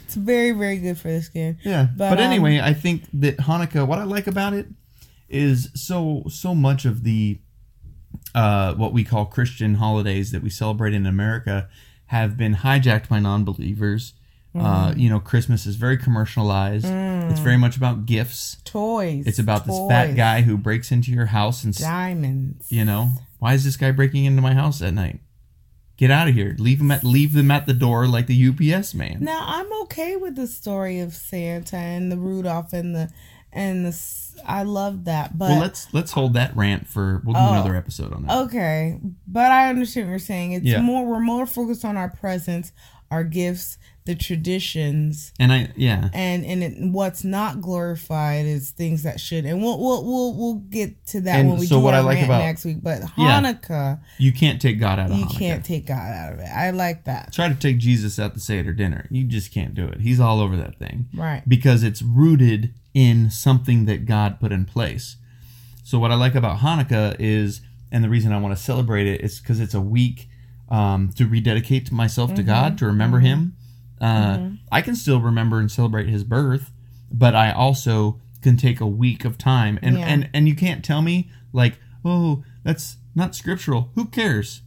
It's 0.07 0.15
very, 0.15 0.53
very 0.53 0.79
good 0.79 0.97
for 0.99 1.09
the 1.11 1.21
skin. 1.21 1.59
Yeah, 1.65 1.89
But, 1.97 2.11
but, 2.11 2.19
um, 2.21 2.25
anyway, 2.25 2.61
I 2.61 2.75
think 2.75 3.03
that 3.15 3.39
Hanukkah. 3.39 3.87
What 3.87 3.99
I 3.99 4.05
like 4.05 4.29
about 4.29 4.55
it 4.55 4.67
is 5.29 5.71
so 5.75 6.25
so 6.29 6.55
much 6.55 6.85
of 6.85 7.03
the 7.05 7.39
uh, 8.35 8.75
what 8.75 8.93
we 8.93 9.05
call 9.05 9.25
Christian 9.27 9.75
holidays 9.77 10.31
that 10.33 10.43
we 10.43 10.51
celebrate 10.51 10.95
in 10.95 11.07
America 11.07 11.69
have 12.07 12.37
been 12.37 12.57
hijacked 12.57 13.09
by 13.09 13.19
non-believers. 13.21 14.13
Uh, 14.55 14.59
Mm-hmm. 14.59 14.99
you 15.01 15.11
know, 15.11 15.21
Christmas 15.21 15.67
is 15.67 15.77
very 15.77 15.99
commercialized. 15.99 16.87
It's 16.87 17.41
very 17.41 17.59
much 17.59 17.77
about 17.77 18.07
gifts. 18.07 18.57
Toys. 18.65 19.27
It's 19.27 19.39
about 19.39 19.67
this 19.67 19.79
fat 19.89 20.15
guy 20.17 20.41
who 20.43 20.57
breaks 20.57 20.91
into 20.91 21.11
your 21.13 21.27
house 21.27 21.63
and 21.63 21.75
Diamonds. 21.77 22.73
you 22.73 22.83
know 22.85 23.11
why 23.39 23.53
is 23.53 23.65
this 23.65 23.77
guy 23.77 23.91
breaking 23.91 24.25
into 24.25 24.41
my 24.41 24.55
house 24.55 24.81
at 24.81 24.95
night? 24.95 25.21
Get 25.99 26.11
out 26.11 26.29
of 26.29 26.35
here! 26.35 26.57
Leave 26.59 26.81
him 26.81 26.91
at 26.91 27.05
leave 27.05 27.35
them 27.35 27.51
at 27.51 27.67
the 27.67 27.75
door 27.75 28.07
like 28.07 28.27
the 28.29 28.49
UPS 28.49 28.95
man. 28.95 29.19
Now 29.21 29.45
I'm 29.47 29.71
okay 29.83 30.17
with 30.17 30.37
the 30.37 30.47
story 30.47 31.01
of 31.01 31.13
Santa 31.15 31.77
and 31.77 32.11
the 32.11 32.17
Rudolph 32.17 32.73
and 32.73 32.95
the 32.95 33.11
and 33.57 33.85
the. 33.85 33.89
s- 33.89 34.23
I 34.47 34.63
love 34.65 35.05
that, 35.07 35.37
but 35.39 35.49
well, 35.51 35.61
let's 35.61 35.93
let's 35.95 36.13
hold 36.13 36.35
that 36.35 36.55
rant 36.57 36.87
for 36.87 37.23
we'll 37.25 37.33
do 37.35 37.41
Oh. 37.41 37.53
another 37.55 37.75
episode 37.75 38.13
on 38.13 38.27
that. 38.27 38.37
Okay, 38.45 39.01
but 39.27 39.51
I 39.51 39.69
understand 39.71 40.07
what 40.07 40.11
you're 40.11 40.19
saying. 40.21 40.53
It's 40.53 40.65
Yeah. 40.67 40.83
more 40.83 41.05
we're 41.07 41.21
more 41.21 41.47
focused 41.47 41.85
on 41.85 41.97
our 41.97 42.11
presence, 42.11 42.71
our 43.11 43.25
gifts, 43.25 43.79
the 44.07 44.15
traditions, 44.15 45.33
And 45.39 45.53
I 45.53 45.71
yeah. 45.77 46.09
and 46.15 46.45
and 46.47 46.63
it, 46.63 46.75
what's 46.93 47.25
not 47.25 47.61
glorified 47.61 48.47
is 48.47 48.71
things 48.71 49.03
that 49.03 49.21
should. 49.21 49.45
And 49.45 49.63
we'll 49.63 49.79
we'll 49.79 50.05
we'll, 50.05 50.35
we'll 50.35 50.55
get 50.55 51.05
to 51.09 51.21
that 51.23 51.41
And 51.41 51.51
when 51.51 51.59
we 51.59 51.67
so 51.67 51.77
do 51.77 51.81
what 51.85 51.95
our 51.95 52.01
I 52.01 52.03
like 52.05 52.15
rant 52.17 52.27
about- 52.29 52.39
next 52.39 52.65
week. 52.65 52.79
But 52.83 53.03
Yeah. 53.17 53.41
Hanukkah, 53.41 54.01
You 54.19 54.33
can't 54.33 54.61
take 54.63 54.79
God 54.81 54.99
out 54.99 55.11
of 55.11 55.19
you 55.19 55.27
Hanukkah. 55.27 55.39
can't 55.39 55.65
take 55.65 55.87
God 55.87 56.13
out 56.13 56.33
of 56.33 56.39
it. 56.39 56.45
I 56.49 56.71
like 56.71 57.05
that. 57.05 57.33
Try 57.33 57.49
to 57.49 57.55
take 57.55 57.79
Jesus 57.79 58.19
out 58.19 58.35
to 58.35 58.41
say 58.41 58.57
Seder 58.59 58.73
dinner. 58.73 59.07
You 59.11 59.25
just 59.25 59.53
can't 59.53 59.75
do 59.75 59.87
it. 59.87 60.01
He's 60.01 60.19
all 60.21 60.41
over 60.41 60.57
that 60.57 60.79
thing. 60.79 61.07
Right. 61.13 61.43
Because 61.47 61.83
it's 61.83 62.01
rooted 62.01 62.73
in 62.95 63.31
something 63.31 63.85
that 63.85 64.07
God 64.07 64.41
put 64.41 64.51
in 64.53 64.65
place. 64.65 65.17
So 65.85 65.99
what 65.99 66.11
I 66.11 66.15
like 66.15 66.35
about 66.35 66.61
Hanukkah 66.61 67.17
is 67.19 67.61
and 67.93 68.03
the 68.03 68.09
reason 68.09 68.33
I 68.33 68.39
want 68.39 68.57
to 68.57 68.63
celebrate 68.63 69.07
it 69.07 69.21
is 69.21 69.39
because 69.41 69.61
it's 69.61 69.75
a 69.75 69.81
week 69.81 70.29
um, 70.69 71.11
to 71.17 71.27
rededicate 71.27 71.93
myself 71.93 72.35
to 72.35 72.43
God, 72.43 72.77
to 72.79 72.87
remember 72.87 73.21
Him. 73.21 73.56
Uh, 74.01 74.51
I 74.71 74.83
can 74.83 74.95
still 74.95 75.21
remember 75.21 75.59
and 75.59 75.71
celebrate 75.71 76.09
His 76.09 76.23
birth, 76.25 76.71
but 77.11 77.35
I 77.35 77.53
also 77.53 78.21
can 78.43 78.57
take 78.57 78.81
a 78.81 78.87
week 78.87 79.25
of 79.25 79.39
time, 79.39 79.79
and 79.83 79.99
Yeah. 79.99 80.07
and 80.07 80.29
and 80.35 80.49
you 80.49 80.55
can't 80.55 80.85
tell 80.85 81.03
me 81.03 81.31
like, 81.53 81.79
oh, 82.05 82.45
that's 82.63 82.97
not 83.15 83.35
scriptural. 83.35 83.91
Who 83.95 84.07
cares? 84.07 84.61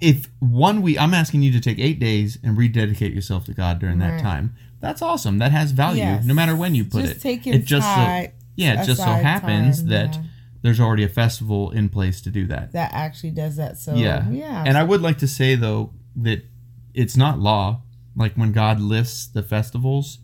If 0.00 0.28
one 0.40 0.82
week, 0.82 1.00
I'm 1.00 1.14
asking 1.14 1.42
you 1.42 1.52
to 1.52 1.60
take 1.60 1.78
eight 1.78 1.98
days 1.98 2.38
and 2.42 2.56
rededicate 2.58 3.14
yourself 3.14 3.44
to 3.46 3.54
God 3.54 3.78
during 3.78 3.98
that 4.00 4.20
time. 4.20 4.54
That's 4.80 5.00
awesome. 5.00 5.38
That 5.38 5.52
has 5.52 5.70
value, 5.72 6.02
Yes. 6.02 6.24
no 6.26 6.34
matter 6.34 6.54
when 6.54 6.74
you 6.74 6.84
put 6.84 7.02
Just 7.06 7.16
it. 7.16 7.20
taking 7.22 7.54
it 7.54 7.64
just 7.64 7.86
so, 7.86 8.26
yeah, 8.56 8.82
it 8.82 8.86
just 8.86 9.00
so 9.00 9.06
happens 9.06 9.78
time, 9.80 9.88
that 9.88 10.14
yeah. 10.16 10.22
there's 10.60 10.80
already 10.80 11.02
a 11.04 11.08
festival 11.08 11.70
in 11.70 11.88
place 11.88 12.20
to 12.22 12.30
do 12.30 12.46
that. 12.48 12.72
that 12.72 12.92
actually 12.92 13.30
does 13.30 13.56
that. 13.56 13.78
So 13.78 13.94
yeah, 13.94 14.28
yeah. 14.30 14.64
And 14.66 14.76
I 14.76 14.82
would 14.82 15.00
like 15.00 15.16
to 15.18 15.26
say 15.28 15.54
though 15.54 15.92
that 16.16 16.44
it's 16.92 17.16
not 17.16 17.38
law. 17.38 17.80
Like 18.16 18.34
when 18.34 18.52
God 18.52 18.80
lists 18.80 19.26
the 19.26 19.42
festivals, 19.42 20.18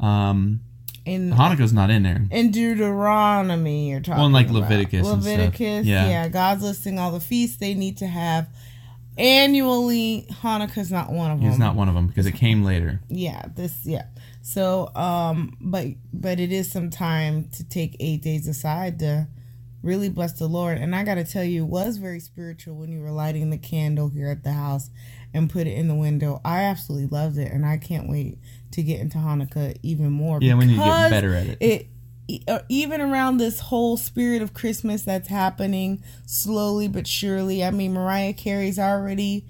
um, 0.00 0.60
in 1.04 1.30
Hanukkah's 1.30 1.72
not 1.72 1.88
in 1.90 2.02
there. 2.02 2.26
in 2.32 2.50
Deuteronomy, 2.50 3.90
you're 3.90 4.00
talking 4.00 4.16
Well, 4.16 4.24
and, 4.26 4.34
like, 4.34 4.48
about. 4.50 4.62
Leviticus 4.62 5.06
and 5.08 5.22
stuff. 5.22 5.32
Leviticus, 5.38 5.86
Yeah. 5.86 6.08
yeah. 6.08 6.28
God's 6.28 6.62
listing 6.64 6.98
all 6.98 7.12
the 7.12 7.20
feasts 7.20 7.58
they 7.58 7.74
need 7.74 7.96
to 7.98 8.08
have 8.08 8.48
annually. 9.16 10.26
Hanukkah's 10.42 10.90
not 10.90 11.10
one 11.12 11.30
of 11.30 11.40
them. 11.40 11.48
He's 11.48 11.58
not 11.58 11.74
one 11.76 11.88
of 11.88 11.94
them 11.94 12.06
because 12.06 12.26
it 12.26 12.32
came 12.32 12.62
later. 12.64 13.00
yeah 13.08 13.42
this 13.54 13.84
yeah 13.84 14.04
so 14.42 14.94
um 14.94 15.56
but 15.60 15.86
but 16.12 16.38
it 16.40 16.52
is 16.52 16.70
some 16.70 16.90
time 16.90 17.48
to 17.50 17.64
take 17.64 17.96
eight 18.00 18.22
days 18.22 18.46
aside 18.46 18.98
to 18.98 19.26
really 19.82 20.08
bless 20.08 20.32
the 20.34 20.46
lord 20.46 20.78
and 20.78 20.94
i 20.94 21.02
gotta 21.04 21.24
tell 21.24 21.42
you 21.44 21.62
it 21.64 21.68
was 21.68 21.96
very 21.98 22.20
spiritual 22.20 22.74
when 22.76 22.90
you 22.92 23.00
were 23.00 23.10
lighting 23.10 23.50
the 23.50 23.58
candle 23.58 24.08
here 24.08 24.28
at 24.28 24.42
the 24.44 24.52
house 24.52 24.90
and 25.36 25.50
put 25.50 25.66
it 25.66 25.72
in 25.72 25.86
the 25.88 25.94
window 25.94 26.40
i 26.44 26.62
absolutely 26.62 27.06
loved 27.06 27.38
it 27.38 27.52
and 27.52 27.64
i 27.66 27.76
can't 27.76 28.08
wait 28.08 28.38
to 28.72 28.82
get 28.82 28.98
into 29.00 29.18
hanukkah 29.18 29.76
even 29.82 30.10
more 30.10 30.38
Yeah, 30.40 30.54
we 30.54 30.66
need 30.66 30.76
to 30.78 30.84
get 30.84 31.10
better 31.10 31.34
at 31.34 31.46
it. 31.46 31.58
it 31.60 31.86
uh, 32.48 32.58
even 32.68 33.00
around 33.00 33.36
this 33.36 33.60
whole 33.60 33.96
spirit 33.96 34.42
of 34.42 34.52
Christmas 34.52 35.02
that's 35.02 35.28
happening 35.28 36.02
slowly 36.26 36.88
but 36.88 37.06
surely. 37.06 37.62
I 37.64 37.70
mean, 37.70 37.92
Mariah 37.92 38.32
Carey's 38.32 38.80
already 38.80 39.46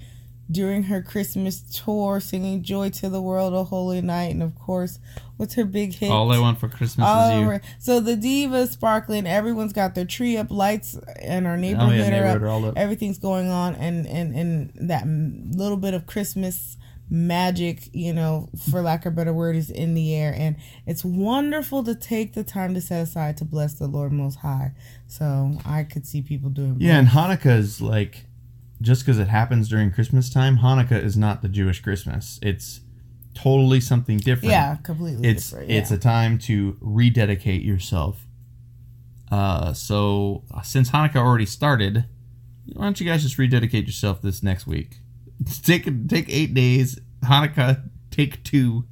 during 0.51 0.85
her 0.85 1.03
Christmas 1.03 1.61
tour 1.61 2.21
singing 2.21 2.63
"Joy 2.63 2.91
to 2.91 3.09
the 3.09 3.21
World, 3.21 3.55
"O 3.55 3.65
Holy 3.65 4.01
Night," 4.01 4.33
and 4.33 4.43
of 4.43 4.55
course, 4.55 4.99
what's 5.37 5.55
her 5.55 5.65
big 5.65 5.95
hit? 5.95 6.11
All 6.11 6.33
I 6.33 6.39
want 6.39 6.59
for 6.59 6.69
Christmas 6.69 7.07
All 7.07 7.31
is 7.31 7.41
you. 7.41 7.61
So 7.79 8.01
the 8.01 8.17
divas 8.17 8.69
sparkling. 8.69 9.27
Everyone's 9.27 9.73
got 9.73 9.95
their 9.95 10.05
tree 10.05 10.37
up, 10.37 10.51
lights 10.51 10.99
in 11.21 11.47
our 11.47 11.55
Oh 11.55 11.61
neighborhood, 11.61 11.97
yeah, 11.97 12.07
are 12.07 12.11
neighborhood 12.11 12.37
up. 12.37 12.43
are 12.43 12.49
all 12.49 12.65
up. 12.67 12.75
Everything's 12.77 13.19
going 13.19 13.49
on, 13.49 13.75
and 13.75 14.07
and 14.07 14.35
and 14.35 14.89
that 14.89 15.07
little 15.07 15.77
bit 15.79 15.95
of 15.95 16.07
Christmas 16.07 16.77
magic, 17.09 17.89
you 17.93 18.13
know, 18.13 18.49
for 18.71 18.83
lack 18.83 19.07
of 19.07 19.13
a 19.13 19.17
better 19.17 19.33
word, 19.33 19.55
is 19.55 19.71
in 19.71 19.95
the 19.95 20.15
air, 20.15 20.35
and 20.37 20.57
it's 20.87 21.05
wonderful 21.05 21.85
to 21.85 21.95
take 21.95 22.35
the 22.35 22.43
time 22.43 22.75
to 22.75 22.81
set 22.81 23.01
aside 23.03 23.37
to 23.37 23.45
bless 23.45 23.75
the 23.75 23.87
Lord 23.87 24.13
Most 24.13 24.37
High. 24.37 24.73
So 25.07 25.59
I 25.65 25.85
could 25.85 26.07
see 26.07 26.23
people 26.23 26.51
doing. 26.51 26.77
Yeah, 26.81 26.99
and 26.99 27.09
Hanukkah 27.09 27.59
is 27.59 27.81
like 27.81 28.27
just 28.81 29.05
because 29.05 29.19
it 29.19 29.29
happens 29.29 29.69
during 29.69 29.91
Christmas 29.91 30.31
time. 30.31 30.59
Hanukkah 30.59 31.03
is 31.03 31.17
not 31.17 31.43
the 31.43 31.49
Jewish 31.49 31.81
Christmas. 31.81 32.39
It's 32.43 32.81
totally 33.35 33.81
something 33.81 34.19
different. 34.19 34.51
yeah, 34.51 34.77
completely. 34.77 35.29
it's 35.29 35.51
different, 35.51 35.71
it's 35.71 35.91
yeah. 35.91 35.97
a 35.97 36.01
time 36.01 36.39
to 36.39 36.77
rededicate 36.81 37.63
yourself. 37.63 38.27
Uh, 39.31 39.73
so 39.73 40.45
uh, 40.55 40.63
since 40.63 40.91
Hanukkah 40.91 41.17
already 41.17 41.47
started, 41.47 42.05
why 42.73 42.85
don't 42.85 43.01
you 43.01 43.07
guys 43.07 43.23
just 43.23 43.39
rededicate 43.39 43.87
yourself 43.87 44.23
this 44.23 44.43
next 44.43 44.67
week? 44.67 44.99
Take 45.63 46.09
take 46.09 46.29
eight 46.29 46.55
days. 46.55 46.99
Hanukkah 47.25 47.89
take 48.11 48.43
two, 48.43 48.85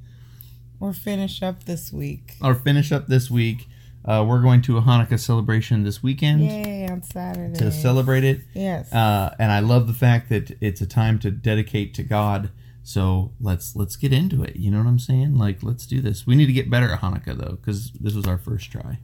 or 0.79 0.93
finish 0.93 1.41
up 1.41 1.63
this 1.63 1.91
week. 1.91 2.35
or 2.41 2.53
finish 2.53 2.91
up 2.91 3.07
this 3.07 3.31
week. 3.31 3.67
Uh, 4.07 4.23
we're 4.27 4.41
going 4.41 4.61
to 4.61 4.77
a 4.77 4.81
Hanukkah 4.81 5.19
celebration 5.19 5.83
this 5.83 6.03
weekend 6.03 6.41
Yay 6.41 6.87
on 6.87 7.01
Saturday. 7.01 7.57
to 7.57 7.71
celebrate 7.71 8.23
it. 8.23 8.41
Yes. 8.53 8.93
Uh, 8.93 9.33
and 9.39 9.51
I 9.51 9.59
love 9.61 9.87
the 9.87 9.93
fact 9.93 10.29
that 10.29 10.55
it's 10.61 10.79
a 10.79 10.85
time 10.85 11.17
to 11.19 11.31
dedicate 11.31 11.93
to 11.95 12.03
God. 12.03 12.51
So 12.83 13.31
let's 13.41 13.75
let's 13.75 13.95
get 13.95 14.13
into 14.13 14.43
it. 14.43 14.57
You 14.57 14.69
know 14.69 14.77
what 14.77 14.85
I'm 14.85 14.99
saying? 14.99 15.35
Like 15.39 15.63
let's 15.63 15.87
do 15.87 16.01
this. 16.01 16.27
We 16.27 16.35
need 16.35 16.45
to 16.45 16.53
get 16.53 16.69
better 16.69 16.91
at 16.91 17.01
Hanukkah 17.01 17.35
though, 17.35 17.55
because 17.55 17.91
this 17.93 18.13
was 18.13 18.27
our 18.27 18.37
first 18.37 18.71
try. 18.71 18.99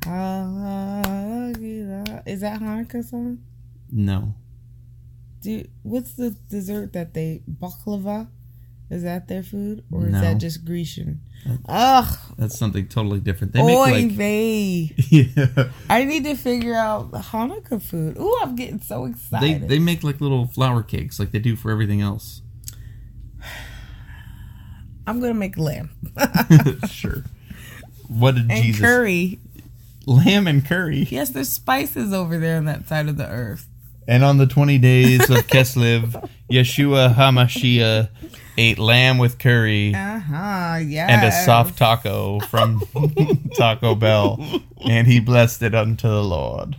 Is 2.27 2.41
that 2.41 2.61
Hanukkah 2.61 3.03
song? 3.03 3.39
No, 3.91 4.35
Do 5.41 5.65
what's 5.81 6.13
the 6.13 6.35
dessert 6.47 6.93
that 6.93 7.15
they 7.15 7.41
baklava? 7.59 8.27
Is 8.91 9.03
that 9.03 9.29
their 9.29 9.41
food 9.41 9.85
or 9.89 10.07
is 10.07 10.11
that 10.11 10.37
just 10.37 10.65
Grecian? 10.65 11.21
Ugh, 11.69 12.19
that's 12.37 12.59
something 12.59 12.89
totally 12.89 13.21
different. 13.21 13.53
They 13.53 13.63
make 13.63 13.77
oy 13.77 13.91
like 13.91 14.11
vey. 14.11 14.93
yeah, 15.09 15.69
I 15.89 16.03
need 16.03 16.25
to 16.25 16.35
figure 16.35 16.75
out 16.75 17.11
the 17.11 17.19
Hanukkah 17.19 17.81
food. 17.81 18.17
Ooh, 18.19 18.37
I'm 18.41 18.53
getting 18.57 18.81
so 18.81 19.05
they 19.05 19.11
excited. 19.11 19.69
they 19.69 19.79
make 19.79 20.03
like 20.03 20.19
little 20.19 20.45
flour 20.45 20.83
cakes 20.83 21.19
like 21.19 21.31
they 21.31 21.39
do 21.39 21.55
for 21.55 21.71
everything 21.71 22.01
else. 22.01 22.41
I'm 25.07 25.21
gonna 25.21 25.33
make 25.33 25.57
lamb 25.57 25.91
sure. 26.89 27.23
What 28.09 28.35
did 28.35 28.51
and 28.51 28.63
Jesus? 28.63 28.81
curry. 28.81 29.39
Lamb 30.05 30.47
and 30.47 30.65
curry. 30.65 31.07
Yes, 31.09 31.29
there's 31.29 31.47
spices 31.47 32.11
over 32.11 32.37
there 32.37 32.57
on 32.57 32.65
that 32.65 32.89
side 32.89 33.07
of 33.07 33.15
the 33.15 33.29
earth. 33.29 33.67
And 34.11 34.23
on 34.25 34.37
the 34.37 34.45
20 34.45 34.77
days 34.77 35.21
of 35.29 35.47
Keslev, 35.47 36.29
Yeshua 36.51 37.13
HaMashiach 37.15 38.09
ate 38.57 38.77
lamb 38.77 39.17
with 39.17 39.39
curry 39.39 39.95
Uh 39.95 40.19
huh. 40.19 40.79
Yeah. 40.83 41.07
and 41.07 41.25
a 41.25 41.31
soft 41.31 41.77
taco 41.77 42.39
from 42.41 42.81
Taco 43.57 43.95
Bell, 43.95 44.43
and 44.85 45.07
he 45.07 45.21
blessed 45.21 45.61
it 45.61 45.73
unto 45.73 46.09
the 46.09 46.23
Lord. 46.23 46.75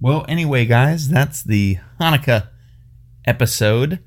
well, 0.00 0.24
anyway, 0.28 0.66
guys, 0.66 1.08
that's 1.08 1.42
the 1.42 1.78
Hanukkah 1.98 2.48
episode. 3.24 3.98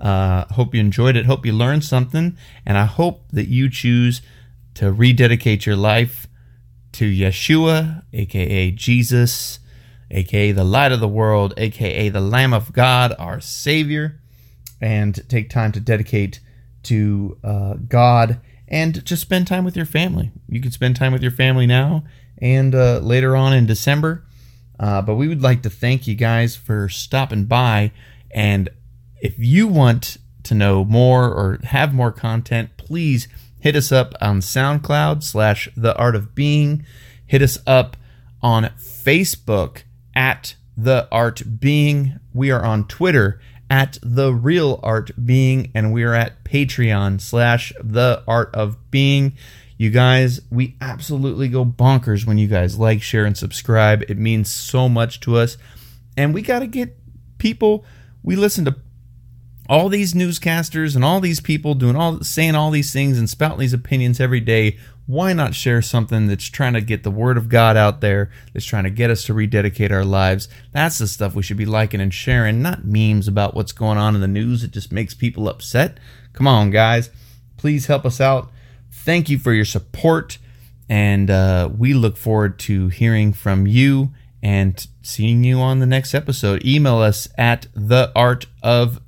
Uh, 0.00 0.44
hope 0.52 0.74
you 0.74 0.80
enjoyed 0.80 1.16
it. 1.16 1.24
Hope 1.26 1.46
you 1.46 1.52
learned 1.54 1.84
something, 1.84 2.36
and 2.66 2.76
I 2.76 2.84
hope 2.84 3.24
that 3.32 3.48
you 3.48 3.70
choose 3.70 4.20
to 4.74 4.92
rededicate 4.92 5.64
your 5.64 5.76
life 5.76 6.26
to 6.92 7.10
Yeshua, 7.10 8.02
aka 8.12 8.70
Jesus, 8.72 9.58
aka 10.10 10.52
the 10.52 10.64
light 10.64 10.92
of 10.92 11.00
the 11.00 11.08
world, 11.08 11.54
aka 11.56 12.08
the 12.08 12.20
Lamb 12.20 12.52
of 12.52 12.72
God, 12.72 13.14
our 13.18 13.40
Savior, 13.40 14.20
and 14.80 15.28
take 15.28 15.50
time 15.50 15.72
to 15.72 15.80
dedicate 15.80 16.40
to 16.84 17.38
uh, 17.42 17.74
God 17.74 18.40
and 18.68 19.04
just 19.04 19.22
spend 19.22 19.46
time 19.46 19.64
with 19.64 19.76
your 19.76 19.86
family. 19.86 20.32
You 20.48 20.60
can 20.60 20.70
spend 20.70 20.96
time 20.96 21.12
with 21.12 21.22
your 21.22 21.30
family 21.30 21.66
now 21.66 22.04
and 22.38 22.74
uh, 22.74 22.98
later 22.98 23.36
on 23.36 23.52
in 23.52 23.66
December. 23.66 24.24
Uh, 24.78 25.00
but 25.02 25.14
we 25.14 25.28
would 25.28 25.42
like 25.42 25.62
to 25.62 25.70
thank 25.70 26.06
you 26.06 26.14
guys 26.14 26.54
for 26.54 26.88
stopping 26.88 27.44
by. 27.44 27.92
And 28.30 28.68
if 29.20 29.38
you 29.38 29.66
want 29.66 30.18
to 30.44 30.54
know 30.54 30.84
more 30.84 31.24
or 31.24 31.58
have 31.64 31.94
more 31.94 32.12
content, 32.12 32.76
please 32.76 33.26
hit 33.58 33.74
us 33.74 33.90
up 33.90 34.14
on 34.20 34.40
SoundCloud 34.40 35.22
slash 35.22 35.68
The 35.76 35.96
Art 35.96 36.14
of 36.14 36.34
Being. 36.34 36.84
Hit 37.26 37.42
us 37.42 37.58
up 37.66 37.96
on 38.42 38.64
Facebook 38.78 39.82
at 40.16 40.56
The 40.76 41.06
Art 41.12 41.60
Being. 41.60 42.18
We 42.32 42.50
are 42.50 42.64
on 42.64 42.88
Twitter 42.88 43.40
at 43.70 43.98
The 44.02 44.32
Real 44.32 44.80
Art 44.82 45.10
Being, 45.24 45.70
and 45.74 45.92
we 45.92 46.02
are 46.02 46.14
at 46.14 46.42
Patreon 46.42 47.20
slash 47.20 47.72
The 47.82 48.24
Art 48.26 48.52
of 48.54 48.90
Being. 48.90 49.36
You 49.76 49.90
guys, 49.90 50.40
we 50.50 50.76
absolutely 50.80 51.48
go 51.48 51.64
bonkers 51.64 52.26
when 52.26 52.38
you 52.38 52.48
guys 52.48 52.78
like, 52.78 53.02
share, 53.02 53.26
and 53.26 53.36
subscribe. 53.36 54.02
It 54.08 54.16
means 54.16 54.50
so 54.50 54.88
much 54.88 55.20
to 55.20 55.36
us. 55.36 55.58
And 56.16 56.32
we 56.32 56.40
got 56.40 56.60
to 56.60 56.66
get 56.66 56.96
people, 57.36 57.84
we 58.22 58.36
listen 58.36 58.64
to 58.64 58.76
all 59.68 59.88
these 59.88 60.14
newscasters 60.14 60.94
and 60.94 61.04
all 61.04 61.20
these 61.20 61.40
people 61.40 61.74
doing 61.74 61.96
all 61.96 62.22
saying 62.22 62.54
all 62.54 62.70
these 62.70 62.92
things 62.92 63.18
and 63.18 63.28
spouting 63.28 63.58
these 63.58 63.72
opinions 63.72 64.20
every 64.20 64.40
day 64.40 64.78
why 65.06 65.32
not 65.32 65.54
share 65.54 65.80
something 65.82 66.26
that's 66.26 66.48
trying 66.48 66.72
to 66.74 66.80
get 66.80 67.04
the 67.04 67.10
word 67.10 67.36
of 67.36 67.48
god 67.48 67.76
out 67.76 68.00
there 68.00 68.30
that's 68.52 68.66
trying 68.66 68.84
to 68.84 68.90
get 68.90 69.10
us 69.10 69.24
to 69.24 69.34
rededicate 69.34 69.92
our 69.92 70.04
lives? 70.04 70.48
That's 70.72 70.98
the 70.98 71.06
stuff 71.06 71.34
we 71.34 71.42
should 71.42 71.56
be 71.56 71.66
liking 71.66 72.00
and 72.00 72.12
sharing 72.12 72.60
not 72.60 72.84
memes 72.84 73.28
about 73.28 73.54
what's 73.54 73.72
going 73.72 73.98
on 73.98 74.14
in 74.14 74.20
the 74.20 74.28
news 74.28 74.64
it 74.64 74.72
just 74.72 74.92
makes 74.92 75.14
people 75.14 75.48
upset. 75.48 75.98
Come 76.32 76.48
on 76.48 76.70
guys. 76.70 77.10
Please 77.56 77.86
help 77.86 78.04
us 78.04 78.20
out. 78.20 78.50
Thank 78.90 79.28
you 79.28 79.38
for 79.38 79.52
your 79.52 79.64
support 79.64 80.38
and 80.88 81.30
uh, 81.30 81.68
we 81.76 81.94
look 81.94 82.16
forward 82.16 82.58
to 82.60 82.88
hearing 82.88 83.32
from 83.32 83.66
you 83.66 84.12
and 84.42 84.86
seeing 85.02 85.44
you 85.44 85.58
on 85.58 85.78
the 85.78 85.86
next 85.86 86.14
episode. 86.14 86.64
Email 86.64 86.98
us 86.98 87.28
at 87.36 87.66
the 87.74 88.12
art 88.14 88.46
of 88.62 89.00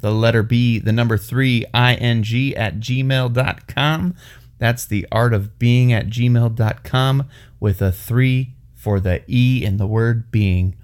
the 0.00 0.10
letter 0.10 0.42
B, 0.42 0.78
the 0.78 0.92
number 0.92 1.18
three, 1.18 1.64
ing 1.74 2.20
at 2.56 2.78
gmail.com. 2.78 4.14
That's 4.58 4.84
the 4.84 5.06
art 5.12 5.34
of 5.34 5.58
being 5.58 5.92
at 5.92 6.08
gmail.com 6.08 7.28
with 7.60 7.82
a 7.82 7.92
three 7.92 8.54
for 8.74 9.00
the 9.00 9.22
E 9.28 9.64
in 9.64 9.76
the 9.76 9.86
word 9.86 10.30
being. 10.30 10.76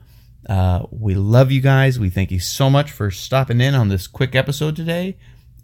Uh, 0.49 0.87
we 0.91 1.15
love 1.15 1.53
you 1.53 1.61
guys. 1.61 1.99
We 1.99 2.11
thank 2.11 2.31
you 2.31 2.41
so 2.41 2.69
much 2.69 2.91
for 2.91 3.11
stopping 3.11 3.61
in 3.61 3.75
on 3.75 3.89
this 3.89 4.07
quick 4.07 4.35
episode 4.35 4.77
today. 4.77 5.17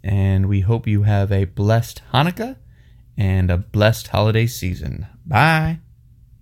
And 0.03 0.47
we 0.47 0.61
hope 0.61 0.87
you 0.87 1.03
have 1.03 1.31
a 1.31 1.45
blessed 1.45 2.01
Hanukkah 2.13 2.55
and 3.17 3.51
a 3.51 3.57
blessed 3.57 4.07
holiday 4.07 4.47
season. 4.47 5.07
Bye. 5.25 5.79